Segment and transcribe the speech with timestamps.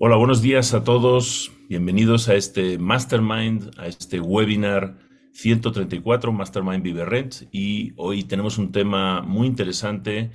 [0.00, 1.50] Hola, buenos días a todos.
[1.68, 4.96] Bienvenidos a este Mastermind, a este webinar
[5.32, 7.48] 134, Mastermind Viverrent.
[7.50, 10.30] Y hoy tenemos un tema muy interesante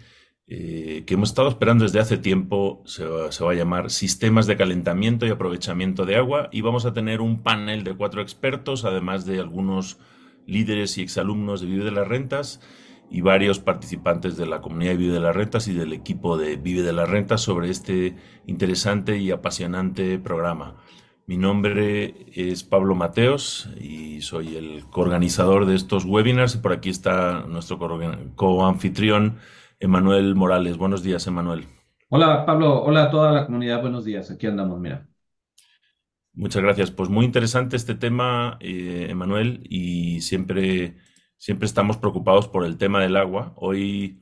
[0.47, 2.83] eh, que hemos estado esperando desde hace tiempo.
[2.85, 6.49] Se va, se va, a llamar Sistemas de Calentamiento y Aprovechamiento de Agua.
[6.51, 9.97] Y vamos a tener un panel de cuatro expertos, además de algunos
[10.45, 12.59] líderes y exalumnos de Vive de las Rentas
[13.13, 16.57] y varios participantes de la comunidad de Vive de las Rentas y del equipo de
[16.57, 18.15] Vive de las Rentas sobre este
[18.47, 20.77] interesante y apasionante programa.
[21.27, 26.89] Mi nombre es Pablo Mateos y soy el coorganizador de estos webinars y por aquí
[26.89, 27.77] está nuestro
[28.33, 29.37] coanfitrión
[29.79, 30.77] Emanuel Morales.
[30.77, 31.67] Buenos días, Emanuel.
[32.09, 32.81] Hola, Pablo.
[32.81, 33.79] Hola a toda la comunidad.
[33.79, 34.31] Buenos días.
[34.31, 35.07] Aquí andamos, mira.
[36.33, 36.89] Muchas gracias.
[36.89, 40.95] Pues muy interesante este tema, eh, Emanuel, y siempre
[41.37, 43.53] siempre estamos preocupados por el tema del agua.
[43.55, 44.19] Hoy,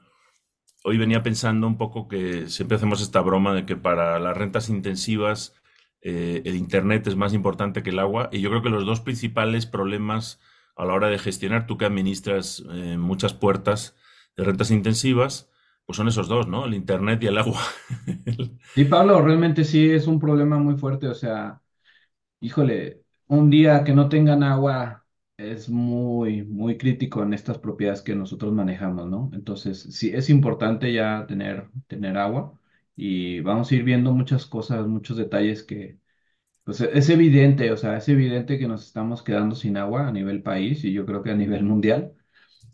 [0.83, 4.69] hoy venía pensando un poco que siempre hacemos esta broma de que para las rentas
[4.69, 5.55] intensivas
[6.01, 9.01] eh, el Internet es más importante que el agua y yo creo que los dos
[9.01, 10.39] principales problemas
[10.75, 13.95] a la hora de gestionar, tú que administras eh, muchas puertas
[14.35, 15.51] de rentas intensivas,
[15.85, 16.65] pues son esos dos, ¿no?
[16.65, 17.61] El Internet y el agua.
[18.73, 21.61] Sí, Pablo, realmente sí es un problema muy fuerte, o sea,
[22.41, 25.00] híjole, un día que no tengan agua
[25.49, 29.29] es muy, muy crítico en estas propiedades que nosotros manejamos, ¿no?
[29.33, 32.59] Entonces, sí, es importante ya tener, tener agua
[32.95, 35.99] y vamos a ir viendo muchas cosas, muchos detalles que,
[36.63, 40.43] pues es evidente, o sea, es evidente que nos estamos quedando sin agua a nivel
[40.43, 42.13] país y yo creo que a nivel mundial.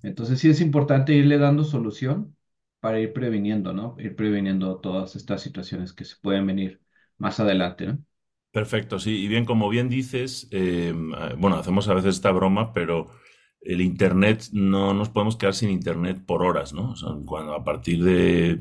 [0.03, 2.35] Entonces, sí es importante irle dando solución
[2.81, 3.95] para ir previniendo, ¿no?
[3.99, 6.81] Ir previniendo todas estas situaciones que se pueden venir
[7.19, 7.99] más adelante, ¿no?
[8.57, 9.11] Perfecto, sí.
[9.11, 10.91] Y bien, como bien dices, eh,
[11.37, 13.11] bueno, hacemos a veces esta broma, pero
[13.61, 16.93] el Internet, no nos podemos quedar sin Internet por horas, ¿no?
[16.93, 18.57] O sea, cuando a partir de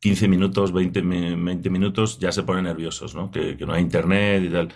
[0.00, 3.30] 15 minutos, 20, 20 minutos, ya se ponen nerviosos, ¿no?
[3.30, 4.72] Que, no hay Internet y tal.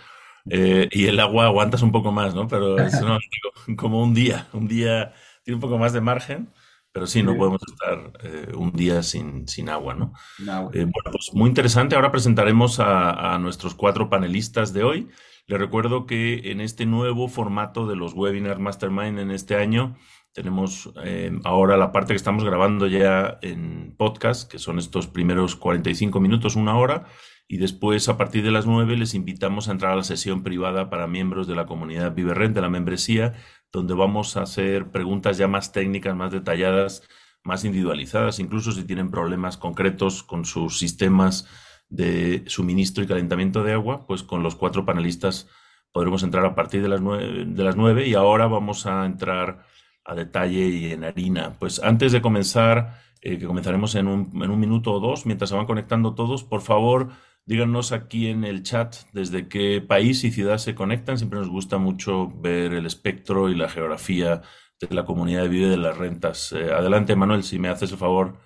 [0.51, 2.47] Eh, y el agua aguantas un poco más, ¿no?
[2.47, 3.17] Pero es no,
[3.75, 6.49] como un día, un día tiene un poco más de margen.
[6.93, 10.13] Pero sí, no podemos estar eh, un día sin, sin agua, ¿no?
[10.39, 10.69] No.
[10.73, 11.95] Eh, bueno, pues muy interesante.
[11.95, 15.09] Ahora presentaremos a, a, nuestros cuatro panelistas de hoy.
[15.47, 19.95] Les recuerdo que en este nuevo formato de los webinars Mastermind en este año,
[20.33, 25.57] tenemos eh, ahora la parte que estamos grabando ya en podcast, que son estos primeros
[25.57, 27.05] 45 minutos, una hora,
[27.49, 30.89] y después a partir de las 9 les invitamos a entrar a la sesión privada
[30.89, 33.33] para miembros de la comunidad ViveRent, de la membresía,
[33.71, 37.03] donde vamos a hacer preguntas ya más técnicas, más detalladas,
[37.43, 41.47] más individualizadas, incluso si tienen problemas concretos con sus sistemas
[41.89, 45.47] de suministro y calentamiento de agua, pues con los cuatro panelistas
[45.91, 49.65] podremos entrar a partir de las nueve, de las nueve y ahora vamos a entrar
[50.05, 51.53] a detalle y en harina.
[51.59, 55.49] Pues antes de comenzar, eh, que comenzaremos en un, en un minuto o dos, mientras
[55.49, 57.09] se van conectando todos, por favor,
[57.45, 61.17] Díganos aquí en el chat desde qué país y ciudad se conectan.
[61.17, 64.41] Siempre nos gusta mucho ver el espectro y la geografía
[64.79, 66.51] de la comunidad de Vive de las Rentas.
[66.53, 68.37] Eh, adelante, Manuel, si me haces el favor.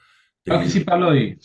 [0.43, 1.39] Claro que sí, Pablo, y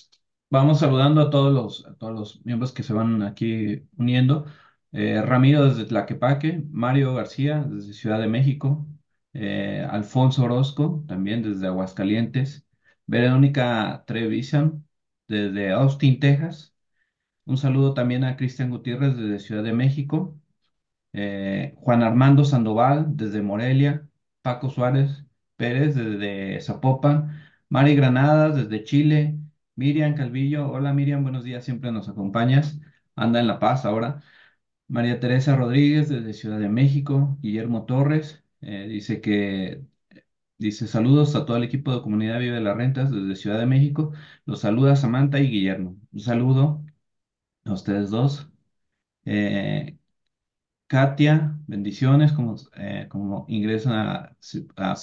[0.50, 4.47] vamos saludando a todos los, a todos los miembros que se van aquí uniendo.
[4.93, 8.87] Eh, Ramiro desde Tlaquepaque, Mario García desde Ciudad de México,
[9.33, 12.66] eh, Alfonso Orozco también desde Aguascalientes,
[13.06, 14.87] Verónica Trevisan
[15.28, 16.70] desde Austin, Texas,
[17.50, 20.38] un saludo también a Cristian Gutiérrez desde Ciudad de México,
[21.12, 24.09] eh, Juan Armando Sandoval desde Morelia,
[24.43, 25.25] Paco Suárez
[25.56, 29.39] Pérez desde Zapopan, Mari Granadas desde Chile,
[29.77, 32.81] Miriam Calvillo, hola Miriam, buenos días, siempre nos acompañas,
[33.16, 34.22] anda en La Paz ahora.
[34.89, 39.84] María Teresa Rodríguez desde Ciudad de México, Guillermo Torres, eh, dice que
[40.59, 44.12] Dice saludos a todo el equipo de Comunidad Vive las Rentas desde Ciudad de México.
[44.44, 45.97] Los saluda Samantha y Guillermo.
[46.12, 46.84] Un saludo
[47.65, 48.48] a ustedes dos.
[49.25, 49.98] Eh,
[50.87, 54.37] Katia, bendiciones, como, eh, como ingresan a,
[54.76, 54.97] a,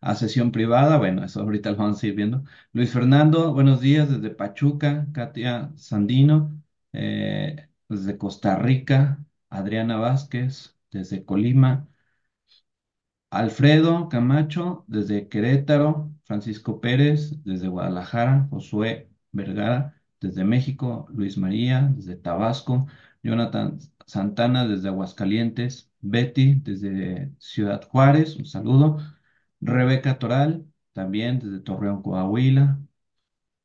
[0.00, 0.98] a, sesión privada.
[0.98, 2.44] Bueno, eso ahorita lo vamos a ir viendo.
[2.72, 5.06] Luis Fernando, buenos días desde Pachuca.
[5.12, 6.62] Katia Sandino,
[6.92, 9.24] eh, desde Costa Rica.
[9.48, 11.88] Adriana Vázquez, desde Colima.
[13.30, 16.10] Alfredo Camacho, desde Querétaro.
[16.24, 18.46] Francisco Pérez, desde Guadalajara.
[18.50, 19.93] Josué Vergara
[20.24, 22.86] desde México, Luis María desde Tabasco,
[23.22, 28.98] Jonathan Santana desde Aguascalientes, Betty desde Ciudad Juárez, un saludo,
[29.60, 32.80] Rebeca Toral también desde Torreón, Coahuila,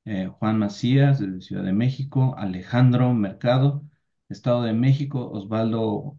[0.06, 3.84] eh, Juan Macías desde Ciudad de México, Alejandro Mercado,
[4.30, 6.18] Estado de México, Osvaldo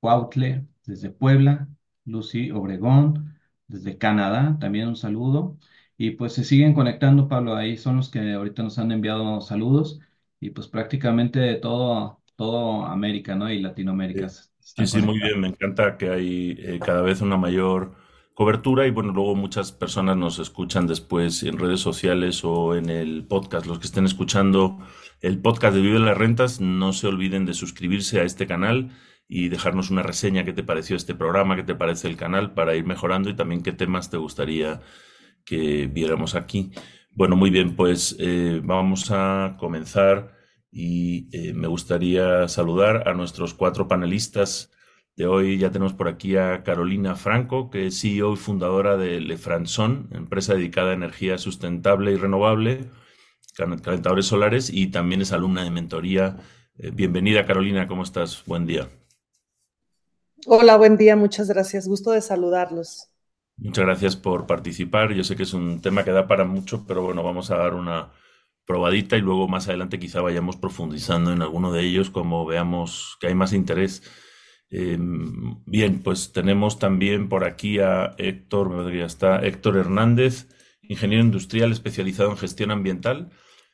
[0.00, 1.68] Cuautle desde Puebla,
[2.04, 5.58] Lucy Obregón desde Canadá, también un saludo.
[5.98, 10.00] Y pues se siguen conectando, Pablo, ahí son los que ahorita nos han enviado saludos.
[10.40, 13.50] y pues prácticamente todo, todo América, ¿no?
[13.52, 14.28] Y Latinoamérica
[14.76, 15.40] Sí, sí, muy bien.
[15.40, 17.94] Me encanta que hay eh, cada vez una mayor
[18.34, 23.24] cobertura y bueno, luego muchas personas nos escuchan después en redes sociales o en el
[23.24, 23.66] podcast.
[23.66, 24.78] Los que estén escuchando
[25.22, 28.90] el podcast de Vive las Rentas, no se olviden de suscribirse a este canal
[29.26, 32.76] y dejarnos una reseña qué te pareció este programa, qué te parece el canal para
[32.76, 34.80] ir mejorando y también qué temas te gustaría
[35.48, 36.70] que viéramos aquí.
[37.12, 40.34] Bueno, muy bien, pues eh, vamos a comenzar
[40.70, 44.70] y eh, me gustaría saludar a nuestros cuatro panelistas
[45.16, 45.58] de hoy.
[45.58, 50.54] Ya tenemos por aquí a Carolina Franco, que es CEO y fundadora de Lefranson, empresa
[50.54, 52.90] dedicada a energía sustentable y renovable,
[53.56, 56.36] cal- calentadores solares y también es alumna de mentoría.
[56.78, 58.44] Eh, bienvenida Carolina, ¿cómo estás?
[58.46, 58.88] Buen día.
[60.46, 61.86] Hola, buen día, muchas gracias.
[61.86, 63.08] Gusto de saludarlos.
[63.58, 65.12] Muchas gracias por participar.
[65.12, 67.74] Yo sé que es un tema que da para mucho, pero bueno, vamos a dar
[67.74, 68.12] una
[68.64, 73.26] probadita y luego más adelante quizá vayamos profundizando en alguno de ellos como veamos que
[73.26, 74.02] hay más interés.
[74.70, 74.96] Eh,
[75.66, 80.46] bien, pues tenemos también por aquí a Héctor, me está, Héctor Hernández,
[80.82, 83.30] ingeniero industrial especializado en gestión ambiental.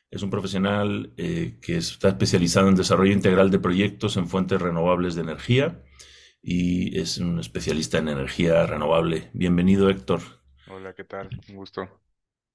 [0.09, 5.13] Es un profesional eh, que está especializado en desarrollo integral de proyectos en fuentes renovables
[5.13, 5.83] de energía
[6.47, 9.31] y es un especialista en energía renovable.
[9.33, 10.21] Bienvenido, Héctor.
[10.69, 11.27] Hola, ¿qué tal?
[11.49, 11.89] Un gusto.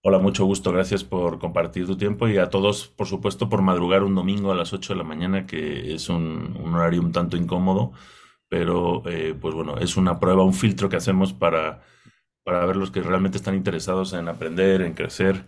[0.03, 0.71] Hola, mucho gusto.
[0.71, 4.55] Gracias por compartir tu tiempo y a todos, por supuesto, por madrugar un domingo a
[4.55, 7.91] las 8 de la mañana, que es un, un horario un tanto incómodo,
[8.49, 11.83] pero eh, pues bueno, es una prueba, un filtro que hacemos para,
[12.45, 15.47] para ver los que realmente están interesados en aprender, en crecer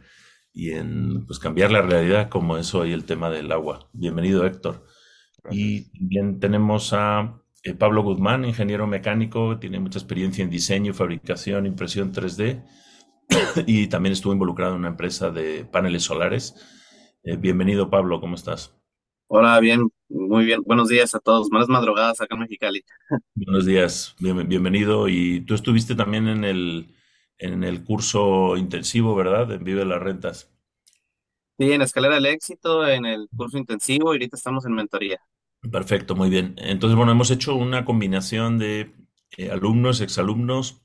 [0.52, 3.88] y en pues, cambiar la realidad, como es hoy el tema del agua.
[3.92, 4.84] Bienvenido, Héctor.
[5.48, 11.66] Y también tenemos a eh, Pablo Guzmán, ingeniero mecánico, tiene mucha experiencia en diseño, fabricación,
[11.66, 12.62] impresión 3D
[13.66, 16.54] y también estuvo involucrado en una empresa de paneles solares.
[17.24, 18.74] Eh, bienvenido, Pablo, ¿cómo estás?
[19.26, 20.62] Hola, bien, muy bien.
[20.64, 21.48] Buenos días a todos.
[21.50, 22.84] Buenas madrugadas acá en Mexicali.
[23.34, 25.06] Buenos días, bien- bienvenido.
[25.08, 26.94] Y tú estuviste también en el,
[27.38, 29.50] en el curso intensivo, ¿verdad?
[29.52, 30.50] En Vive las Rentas.
[31.58, 35.20] Sí, en Escalera del Éxito, en el curso intensivo, y ahorita estamos en mentoría.
[35.70, 36.54] Perfecto, muy bien.
[36.58, 38.92] Entonces, bueno, hemos hecho una combinación de
[39.36, 40.82] eh, alumnos, exalumnos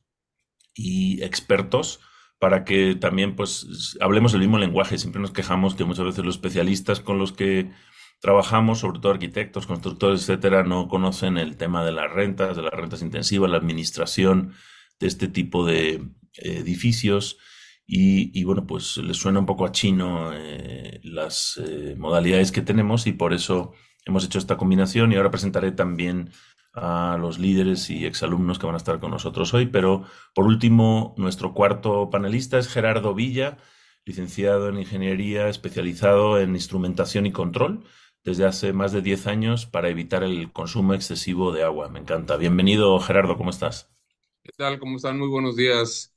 [0.75, 1.99] y expertos
[2.39, 4.97] para que también pues hablemos el mismo lenguaje.
[4.99, 7.71] Siempre nos quejamos que muchas veces los especialistas con los que
[8.21, 12.73] trabajamos, sobre todo arquitectos, constructores, etcétera, no conocen el tema de las rentas, de las
[12.73, 14.53] rentas intensivas, la administración
[14.99, 16.03] de este tipo de
[16.35, 17.37] edificios.
[17.87, 22.61] Y, y, bueno, pues les suena un poco a chino eh, las eh, modalidades que
[22.61, 23.73] tenemos y por eso
[24.07, 26.31] hemos hecho esta combinación y ahora presentaré también
[26.73, 29.67] a los líderes y exalumnos que van a estar con nosotros hoy.
[29.67, 33.57] Pero por último, nuestro cuarto panelista es Gerardo Villa,
[34.05, 37.83] licenciado en Ingeniería, especializado en instrumentación y control
[38.23, 41.89] desde hace más de 10 años para evitar el consumo excesivo de agua.
[41.89, 42.37] Me encanta.
[42.37, 43.89] Bienvenido, Gerardo, ¿cómo estás?
[44.43, 44.79] ¿Qué tal?
[44.79, 45.17] ¿Cómo están?
[45.19, 46.16] Muy buenos días.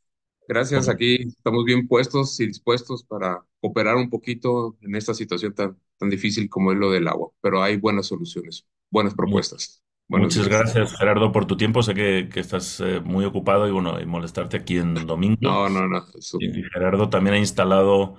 [0.50, 0.88] Gracias.
[0.88, 6.10] Aquí estamos bien puestos y dispuestos para cooperar un poquito en esta situación tan, tan
[6.10, 9.84] difícil como es lo del agua, pero hay buenas soluciones, buenas propuestas.
[10.08, 10.48] Buenos muchas días.
[10.48, 11.84] gracias, Gerardo, por tu tiempo.
[11.84, 15.36] Sé que, que estás eh, muy ocupado y bueno, y molestarte aquí en domingo.
[15.40, 16.04] No, no, no.
[16.18, 18.16] Eso, Y Gerardo también ha instalado,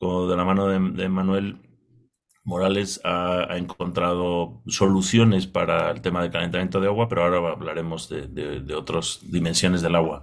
[0.00, 1.56] de la mano de, de Manuel
[2.44, 8.08] Morales, ha, ha encontrado soluciones para el tema del calentamiento de agua, pero ahora hablaremos
[8.08, 10.22] de, de, de otras dimensiones del agua.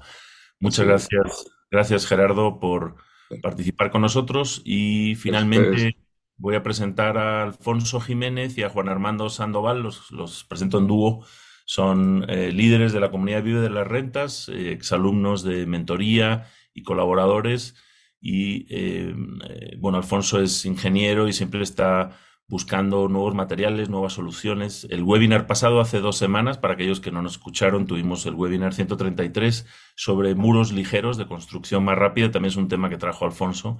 [0.62, 2.96] Muchas gracias, gracias Gerardo por
[3.42, 5.96] participar con nosotros y finalmente
[6.38, 10.88] voy a presentar a Alfonso Jiménez y a Juan Armando Sandoval, los, los presento en
[10.88, 11.26] dúo.
[11.66, 16.82] Son eh, líderes de la comunidad Vive de las Rentas, eh, exalumnos de mentoría y
[16.82, 17.76] colaboradores.
[18.22, 19.16] Y eh,
[19.50, 22.18] eh, bueno, Alfonso es ingeniero y siempre está
[22.50, 24.88] buscando nuevos materiales, nuevas soluciones.
[24.90, 28.74] El webinar pasado, hace dos semanas, para aquellos que no nos escucharon, tuvimos el webinar
[28.74, 32.32] 133 sobre muros ligeros de construcción más rápida.
[32.32, 33.78] También es un tema que trajo Alfonso.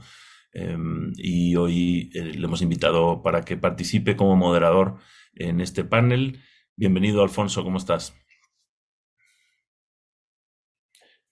[0.54, 0.78] Eh,
[1.16, 4.98] y hoy eh, le hemos invitado para que participe como moderador
[5.34, 6.40] en este panel.
[6.76, 8.16] Bienvenido, Alfonso, ¿cómo estás?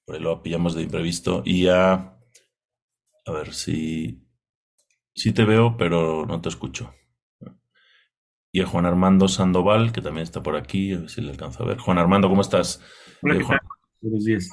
[0.05, 1.43] Por ahí lo pillamos de imprevisto.
[1.45, 2.17] Y a,
[3.25, 4.25] a ver si,
[5.13, 6.96] si te veo, pero no te escucho.
[8.57, 11.61] Y a Juan Armando Sandoval, que también está por aquí, a ver si le alcanzo
[11.61, 11.77] a ver.
[11.77, 12.81] Juan Armando, ¿cómo estás?
[13.21, 13.45] Hola, Eh.
[14.01, 14.49] Buenos días.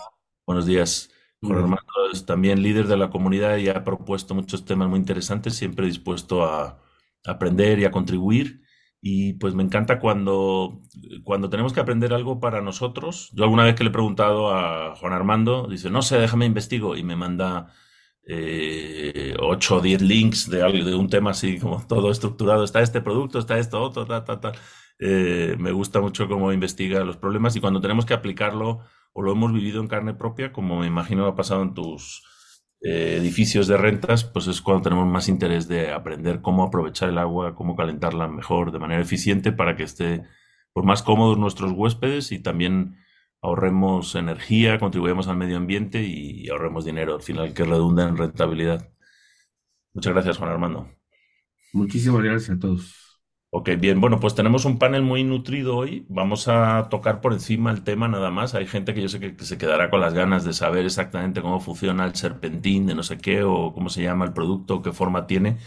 [0.46, 1.10] buenos días.
[1.40, 1.60] Juan.
[1.60, 5.86] Armando es también líder de la comunidad y ha propuesto muchos temas muy interesantes, siempre
[5.86, 6.82] dispuesto a
[7.24, 8.60] aprender y a contribuir.
[9.00, 10.82] Y pues me encanta cuando,
[11.22, 13.30] cuando tenemos que aprender algo para nosotros.
[13.32, 16.94] Yo alguna vez que le he preguntado a Juan Armando, dice, no sé, déjame investigo
[16.94, 17.72] y me manda
[18.26, 22.64] eh, 8 o 10 links de, de un tema así como todo estructurado.
[22.64, 24.52] Está este producto, está esto, otro, tal.
[24.98, 28.80] Eh, me gusta mucho cómo investiga los problemas y cuando tenemos que aplicarlo
[29.12, 32.22] o lo hemos vivido en carne propia, como me imagino ha pasado en tus
[32.80, 37.18] eh, edificios de rentas, pues es cuando tenemos más interés de aprender cómo aprovechar el
[37.18, 40.24] agua, cómo calentarla mejor, de manera eficiente para que esté
[40.72, 42.96] por más cómodos nuestros huéspedes y también
[43.44, 48.90] ahorremos energía, contribuyamos al medio ambiente y ahorremos dinero al final que redunda en rentabilidad.
[49.92, 50.88] Muchas gracias, Juan Armando.
[51.74, 53.20] Muchísimas gracias a todos.
[53.50, 56.06] Ok, bien, bueno, pues tenemos un panel muy nutrido hoy.
[56.08, 58.54] Vamos a tocar por encima el tema nada más.
[58.54, 61.60] Hay gente que yo sé que, se quedará con las ganas de saber exactamente cómo
[61.60, 65.26] funciona el serpentín de no sé qué o cómo se llama el producto, qué forma
[65.26, 65.58] tiene,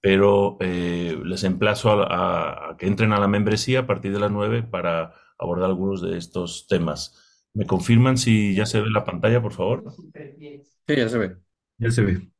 [0.00, 4.62] pero eh, les emplazo a, que entren a la membresía a partir de las 9
[4.62, 7.46] para abordar algunos de estos temas.
[7.54, 9.84] ¿Me confirman si ya se ve la pantalla, por favor?
[10.14, 10.62] Sí,
[10.96, 11.36] ya se ve.
[11.78, 12.30] Ya se ve.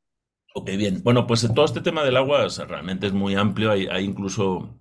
[0.55, 1.01] Ok, bien.
[1.03, 3.71] Bueno, pues todo este tema del agua realmente es muy amplio.
[3.71, 4.79] Hay, hay incluso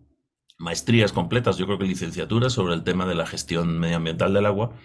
[0.59, 4.77] maestrías completas, yo creo que licenciaturas sobre el tema de la gestión medioambiental del agua,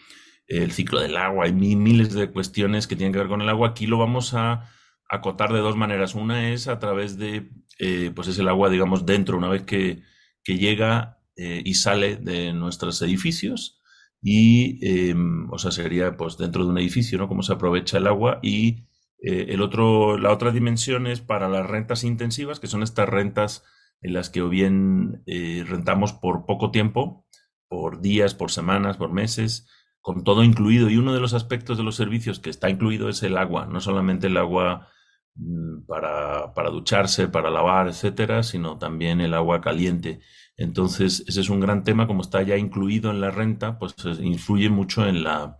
[0.48, 3.70] el ciclo del agua, hay miles de cuestiones que tienen que ver con el agua.
[3.70, 4.70] Aquí lo vamos a
[5.10, 6.16] acotar de dos maneras.
[6.16, 7.50] Una es a través de,
[7.80, 10.04] eh, pues es el agua, digamos, dentro, una vez que,
[10.44, 13.82] que llega eh, y sale de nuestros edificios.
[14.22, 17.28] Y, em, o sea, sería pues dentro de un edificio, ¿no?
[17.28, 18.40] Cómo se aprovecha el agua.
[18.42, 18.86] Y
[19.22, 23.64] eh, el otro, la otra dimensión es para las rentas intensivas, que son estas rentas
[24.02, 27.26] en las que o bien eh, rentamos por poco tiempo,
[27.68, 29.68] por días, por semanas, por meses,
[30.02, 30.90] con todo incluido.
[30.90, 33.80] Y uno de los aspectos de los servicios que está incluido es el agua, no
[33.80, 34.90] solamente el agua
[35.36, 40.20] mm, para, para ducharse, para lavar, etcétera, sino también el agua caliente.
[40.58, 44.70] Entonces, ese es un gran tema, como está ya incluido en la renta, pues influye
[44.70, 45.58] mucho en la,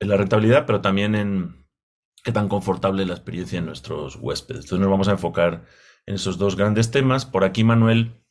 [0.00, 1.66] en la rentabilidad, pero también en
[2.22, 4.64] qué tan confortable es la experiencia de nuestros huéspedes.
[4.64, 5.64] Entonces nos vamos a enfocar
[6.06, 7.24] en esos dos grandes temas.
[7.24, 8.22] Por aquí Manuel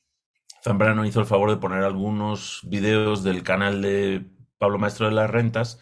[0.64, 4.26] Zambrano hizo el favor de poner algunos videos del canal de
[4.58, 5.80] Pablo Maestro de las Rentas,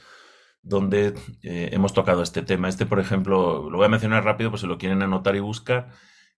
[0.61, 1.13] donde
[1.43, 2.69] eh, hemos tocado este tema.
[2.69, 5.89] Este, por ejemplo, lo voy a mencionar rápido, pues si lo quieren anotar y buscar.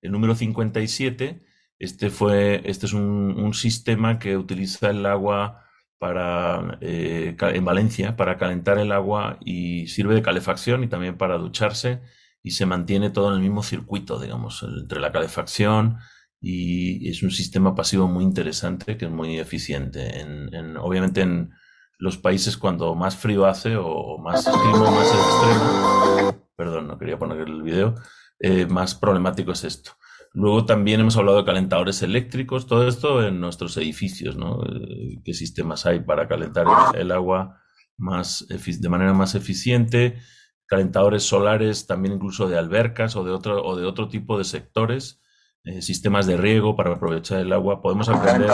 [0.02, 1.44] El número 57,
[1.80, 5.64] este, fue, este es un, sistema que utiliza el agua
[6.00, 11.38] para, eh, en Valencia para calentar el agua y sirve de calefacción y también para
[11.38, 12.02] ducharse
[12.44, 15.98] y se mantiene todo en el mismo circuito, digamos, entre la calefacción
[16.40, 20.20] y es un sistema pasivo muy interesante que es muy eficiente.
[20.20, 21.52] En, obviamente en
[22.00, 27.48] los países cuando más frío hace o más clima más extremo, perdón, no quería poner
[27.48, 27.96] el video,
[28.40, 29.92] eh, más problemático es esto.
[30.38, 34.62] Luego también hemos hablado de calentadores eléctricos, todo esto en nuestros edificios, ¿no?
[34.64, 37.60] Eh, ¿Qué sistemas hay para calentar el agua
[37.98, 40.20] más de manera más eficiente?
[40.68, 45.22] calentadores solares también incluso de albercas o de otro, o de otro tipo de sectores,
[45.64, 47.82] eh, sistemas de riego para aprovechar el agua.
[47.82, 48.52] Podemos aprender,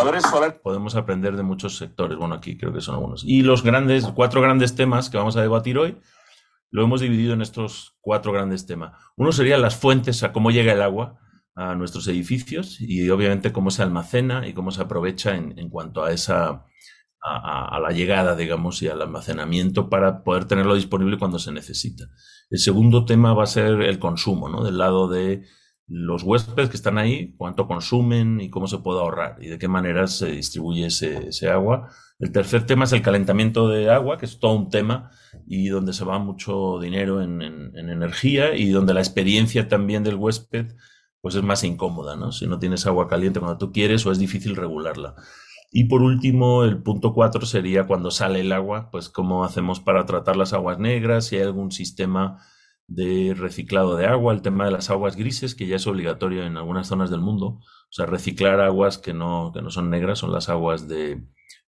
[0.64, 2.18] podemos aprender de muchos sectores.
[2.18, 3.24] Bueno, aquí creo que son algunos.
[3.26, 5.98] Y los grandes, cuatro grandes temas que vamos a debatir hoy,
[6.70, 8.94] lo hemos dividido en estos cuatro grandes temas.
[9.18, 11.20] Uno sería las fuentes, a cómo llega el agua
[11.56, 16.04] a nuestros edificios y obviamente cómo se almacena y cómo se aprovecha en, en cuanto
[16.04, 16.66] a esa
[17.24, 22.06] a, la llegada, digamos, y al almacenamiento para poder tenerlo disponible cuando se necesita.
[22.50, 24.64] El segundo tema va a ser el consumo, ¿no?
[24.64, 25.44] Del lado de
[25.88, 29.68] los huéspedes que están ahí, cuánto consumen y cómo se puede ahorrar y de qué
[29.68, 31.90] manera se distribuye ese, agua.
[32.20, 35.12] El tercer tema es el calentamiento de agua, que es todo un tema
[35.48, 40.16] y donde se va mucho dinero en, en energía y donde la experiencia también del
[40.16, 40.74] huésped
[41.24, 42.34] pues es más incómoda, ¿no?
[42.34, 45.16] Si no tienes agua caliente cuando tú quieres o es difícil regularla.
[45.72, 50.06] Y por último, el punto cuatro sería cuando sale el agua, pues cómo hacemos para
[50.06, 52.44] tratar las aguas negras, si hay algún sistema
[52.88, 56.58] de reciclado de agua, el tema de las aguas grises, que ya es obligatorio en
[56.58, 60.34] algunas zonas del mundo, o sea, reciclar aguas que no, que no son negras, son
[60.34, 61.24] las aguas de,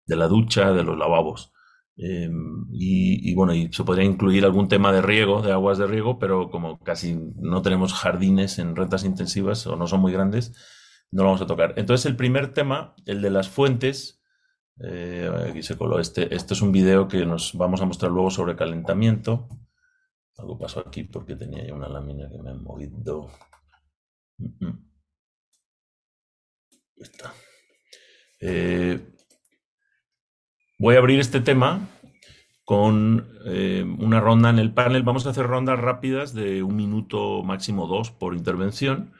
[0.07, 1.53] de la ducha, de los lavabos.
[1.95, 6.17] Em, y, bueno, y se podría incluir algún tema de riego, de aguas de riego,
[6.17, 10.53] pero como casi no tenemos jardines en rentas intensivas o no son muy grandes,
[11.11, 11.73] no lo vamos a tocar.
[11.77, 14.23] Entonces, el primer tema, el de las fuentes,
[14.83, 18.31] eh, aquí se coló este, este es un video que nos vamos a mostrar luego
[18.31, 19.47] sobre calentamiento.
[20.37, 23.29] Algo pasó aquí porque tenía ya una lámina que me ha movido.
[24.39, 24.89] Mm, mm.
[26.97, 27.33] Está.
[28.39, 29.12] Eh,
[30.77, 31.89] voy a abrir este tema
[32.65, 35.03] con eh, una ronda en el panel.
[35.03, 39.13] Vamos a hacer rondas rápidas de un minuto, máximo dos por intervención.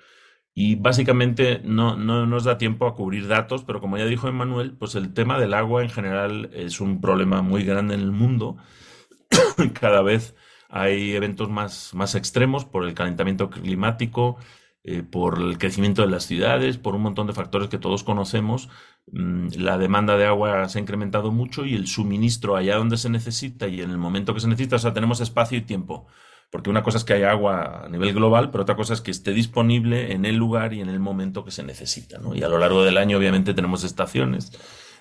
[0.56, 4.74] Y básicamente no, no, nos da tiempo a cubrir datos, pero como ya dijo Emanuel,
[4.78, 8.58] pues el tema del agua en general es un problema muy grande en el mundo.
[9.74, 10.36] Cada vez
[10.70, 14.38] hay eventos más, más extremos por el calentamiento climático,
[14.86, 18.68] eh, por el crecimiento de las ciudades, por un montón de factores que todos conocemos.
[19.12, 23.10] Mm, la demanda de agua se ha incrementado mucho y el suministro allá donde se
[23.10, 26.08] necesita y en el momento que se necesita, o sea, tenemos espacio y tiempo.
[26.52, 29.10] Porque una cosa es que haya agua a nivel global, pero otra cosa es que
[29.10, 32.36] esté disponible en el lugar y en el momento que se necesita, ¿no?
[32.36, 34.52] Y a lo largo del año, obviamente, tenemos estaciones.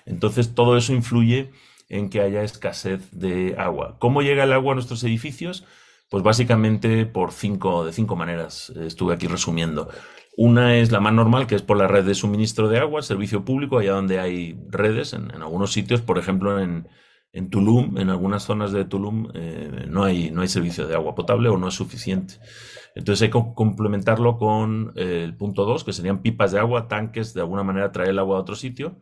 [0.05, 1.51] Entonces, todo eso influye
[1.89, 3.97] en que haya escasez de agua.
[3.99, 5.63] ¿Cómo llega el agua a nuestros edificios?
[6.13, 8.71] Pues básicamente por cinco, de cinco maneras.
[8.79, 9.89] Estuve aquí resumiendo.
[10.37, 13.43] Una es la más normal, que es por la red de suministro de agua, servicio
[13.43, 16.87] público, allá donde hay redes, en, algunos sitios, por ejemplo, en,
[17.49, 21.49] Tulum, en algunas zonas de Tulum, eh, no, hay, no hay servicio de agua potable
[21.49, 22.35] o no es suficiente.
[22.93, 27.33] Entonces hay que complementarlo con eh, el punto 2, que serían pipas de agua, tanques,
[27.33, 29.01] de alguna manera traer el agua a otro sitio.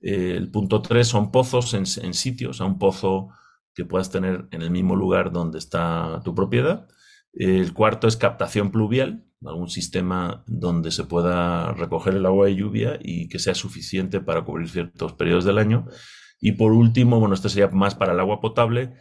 [0.00, 3.28] Eh, el punto 3 son pozos en, en sitios, a un pozo
[3.74, 6.88] que puedas tener en el mismo lugar donde está tu propiedad.
[7.32, 12.98] El cuarto es captación pluvial, algún sistema donde se pueda recoger el agua de lluvia
[13.00, 15.86] y que sea suficiente para cubrir ciertos periodos del año.
[16.40, 18.94] Y por último, bueno, este sería más para el agua potable,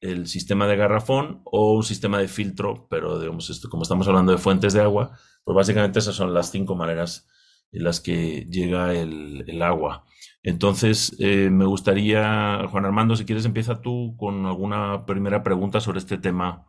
[0.00, 4.32] el sistema de garrafón o un sistema de filtro, pero digamos, esto, como estamos hablando
[4.32, 7.28] de fuentes de agua, pues básicamente esas son las cinco maneras
[7.72, 10.04] en las que llega el, agua.
[10.42, 15.98] Entonces, eh, me gustaría, Juan Armando, si quieres, empieza tú con alguna primera pregunta sobre
[15.98, 16.66] este tema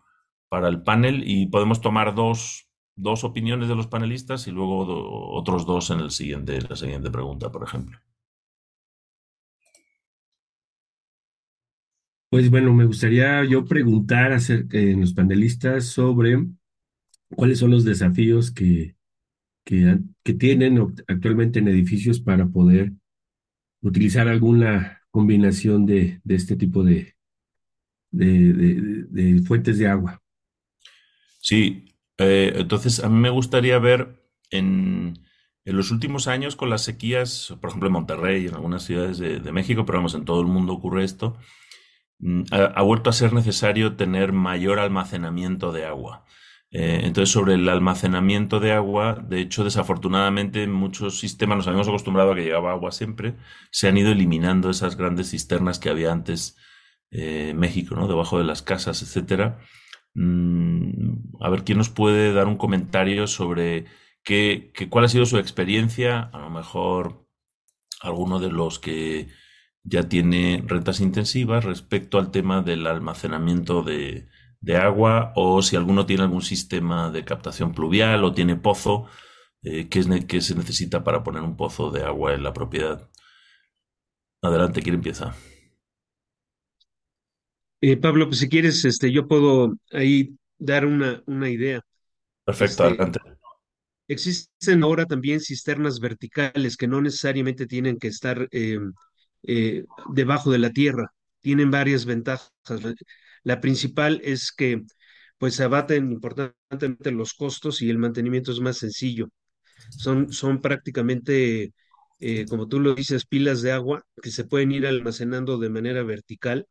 [0.50, 4.86] para el panel y podemos tomar dos, dos opiniones de los panelistas y luego
[5.34, 7.98] otros dos en el siguiente, la siguiente pregunta, por ejemplo.
[12.30, 16.46] Pues bueno, me gustaría yo preguntar a los panelistas sobre
[17.36, 18.96] cuáles son los desafíos que,
[19.64, 22.94] que, que tienen actualmente en edificios para poder
[23.82, 27.16] utilizar alguna combinación de, este tipo de,
[29.46, 30.22] fuentes de agua.
[31.40, 35.20] Sí, eh, entonces a mí me gustaría ver en,
[35.66, 39.52] en, los últimos años con las sequías, por ejemplo en Monterrey, en algunas ciudades de,
[39.52, 41.38] México, pero vamos, en todo el mundo ocurre esto,
[42.20, 46.26] mm, ha vuelto a ser necesario tener mayor almacenamiento de agua.
[46.72, 52.32] Eh, entonces, sobre el almacenamiento de agua, de hecho, desafortunadamente, muchos sistemas nos habíamos acostumbrado
[52.32, 53.36] a que llegaba agua siempre,
[53.72, 56.58] se han ido eliminando esas grandes cisternas que había antes
[57.12, 58.08] eh, en México, ¿no?
[58.08, 59.60] Debajo de las casas, etcétera.
[60.14, 63.86] Mm, a ver, ¿quién nos puede dar un comentario sobre
[64.24, 66.22] qué, cuál ha sido su experiencia?
[66.34, 67.28] A lo mejor
[68.02, 69.30] alguno de los que
[69.84, 74.28] ya tiene rentas intensivas respecto al tema del almacenamiento de,
[74.62, 79.08] de agua o si alguno tiene algún sistema de captación pluvial o tiene pozo,
[79.64, 83.10] eh, ¿qué, es, se necesita para poner un pozo de agua en la propiedad?
[84.44, 85.34] Adelante, ¿quién empieza?
[87.82, 91.82] Eh, Pablo, pues si quieres, este, yo puedo ahí dar una, una idea.
[92.46, 93.20] Perfecto, Este, adelante.
[94.08, 98.80] existen ahora también cisternas verticales que no necesariamente tienen que estar eh,
[99.44, 101.14] eh, debajo de la tierra.
[101.42, 102.52] Tienen varias ventajas.
[103.44, 104.84] La principal es que
[105.38, 109.30] pues se abaten importantemente los costos y el mantenimiento es más sencillo.
[109.98, 111.74] Son, son prácticamente,
[112.20, 116.04] eh, como tú lo dices, pilas de agua que se pueden ir almacenando de manera
[116.04, 116.68] vertical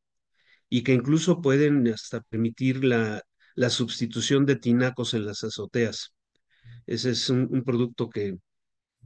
[0.69, 3.23] y que incluso pueden hasta permitir la,
[3.57, 6.15] la sustitución de tinacos en las azoteas.
[6.87, 8.39] Ese es un, producto que,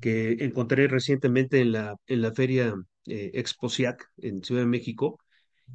[0.01, 2.75] que encontré recientemente en la, en la feria
[3.07, 5.19] eh, Exposiac en Ciudad de México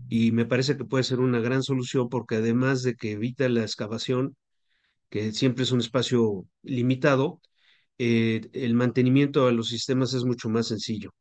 [0.10, 3.62] y me parece que puede ser una gran solución porque además de que evita la
[3.62, 4.36] excavación,
[5.10, 7.42] que siempre es un espacio limitado,
[8.00, 11.12] eh, el mantenimiento de los sistemas es mucho más sencillo.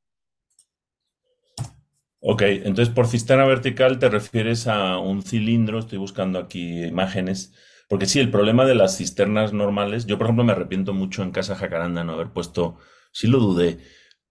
[2.21, 7.55] Ok, entonces por cisterna vertical te refieres a un cilindro, estoy buscando aquí imágenes,
[7.89, 11.31] porque sí, el problema de las cisternas normales, yo por ejemplo me arrepiento mucho en
[11.31, 12.77] Casa Jacaranda no haber puesto,
[13.13, 13.79] sí lo dudé,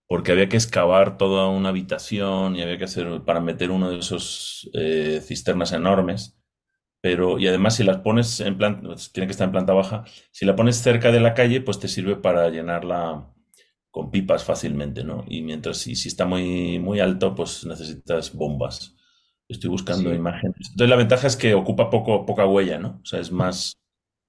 [0.08, 4.00] porque había que excavar toda una habitación y había que hacer para meter uno de
[4.00, 6.38] esos eh, cisternas enormes.
[7.02, 10.04] Pero, y además si las pones en planta, pues, tiene que estar en planta baja,
[10.32, 13.34] si la pones cerca de la calle, pues te sirve para llenarla
[13.92, 15.24] con pipas fácilmente, ¿no?
[15.28, 18.96] Y mientras si, si está muy, muy alto, pues necesitas bombas.
[19.48, 20.70] Estoy buscando imágenes.
[20.72, 23.00] Entonces la ventaja es que ocupa poco, poca huella, ¿no?
[23.02, 23.78] O sea, es más,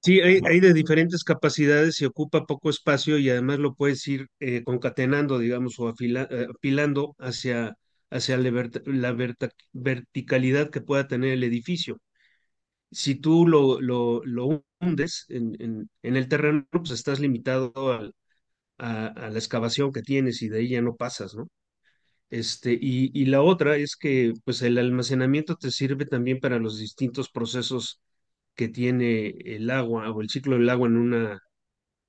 [0.00, 4.28] Sí, hay, hay, de diferentes capacidades y ocupa poco espacio y además lo puedes ir
[4.40, 7.74] eh, concatenando, digamos, o eh, apilando hacia,
[8.10, 9.12] hacia la,
[9.72, 11.98] verticalidad que pueda tener el edificio.
[12.90, 18.14] Si tú lo, lo, lo hundes en, en, en, el terreno, pues estás limitado al,
[18.78, 21.48] a, a, la excavación que tienes y de ahí ya no pasas, ¿no?
[22.30, 26.78] Este, y, y la otra es que pues el almacenamiento te sirve también para los
[26.78, 28.00] distintos procesos
[28.58, 31.40] que tiene el agua o el ciclo del agua en una,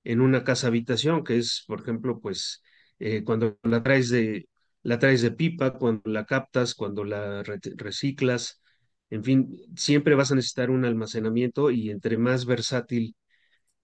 [0.03, 2.63] en una casa habitación, que es, por ejemplo, pues
[2.99, 4.49] eh, cuando la traes de,
[4.83, 8.61] la traes de pipa, cuando la captas, cuando la re- reciclas,
[9.09, 13.15] en fin, siempre vas a necesitar un almacenamiento y entre más versátil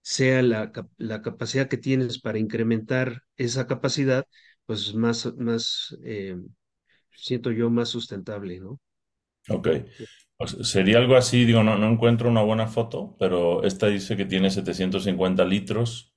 [0.02, 4.26] sea la, la capacidad que tienes para incrementar esa capacidad,
[4.66, 6.36] pues más, más eh,
[7.12, 8.80] siento yo, más sustentable, ¿no?
[9.48, 9.66] Ok.
[10.44, 14.50] Sería algo así, digo, no, no encuentro una buena foto, pero esta dice que tiene
[14.50, 16.14] 750 litros,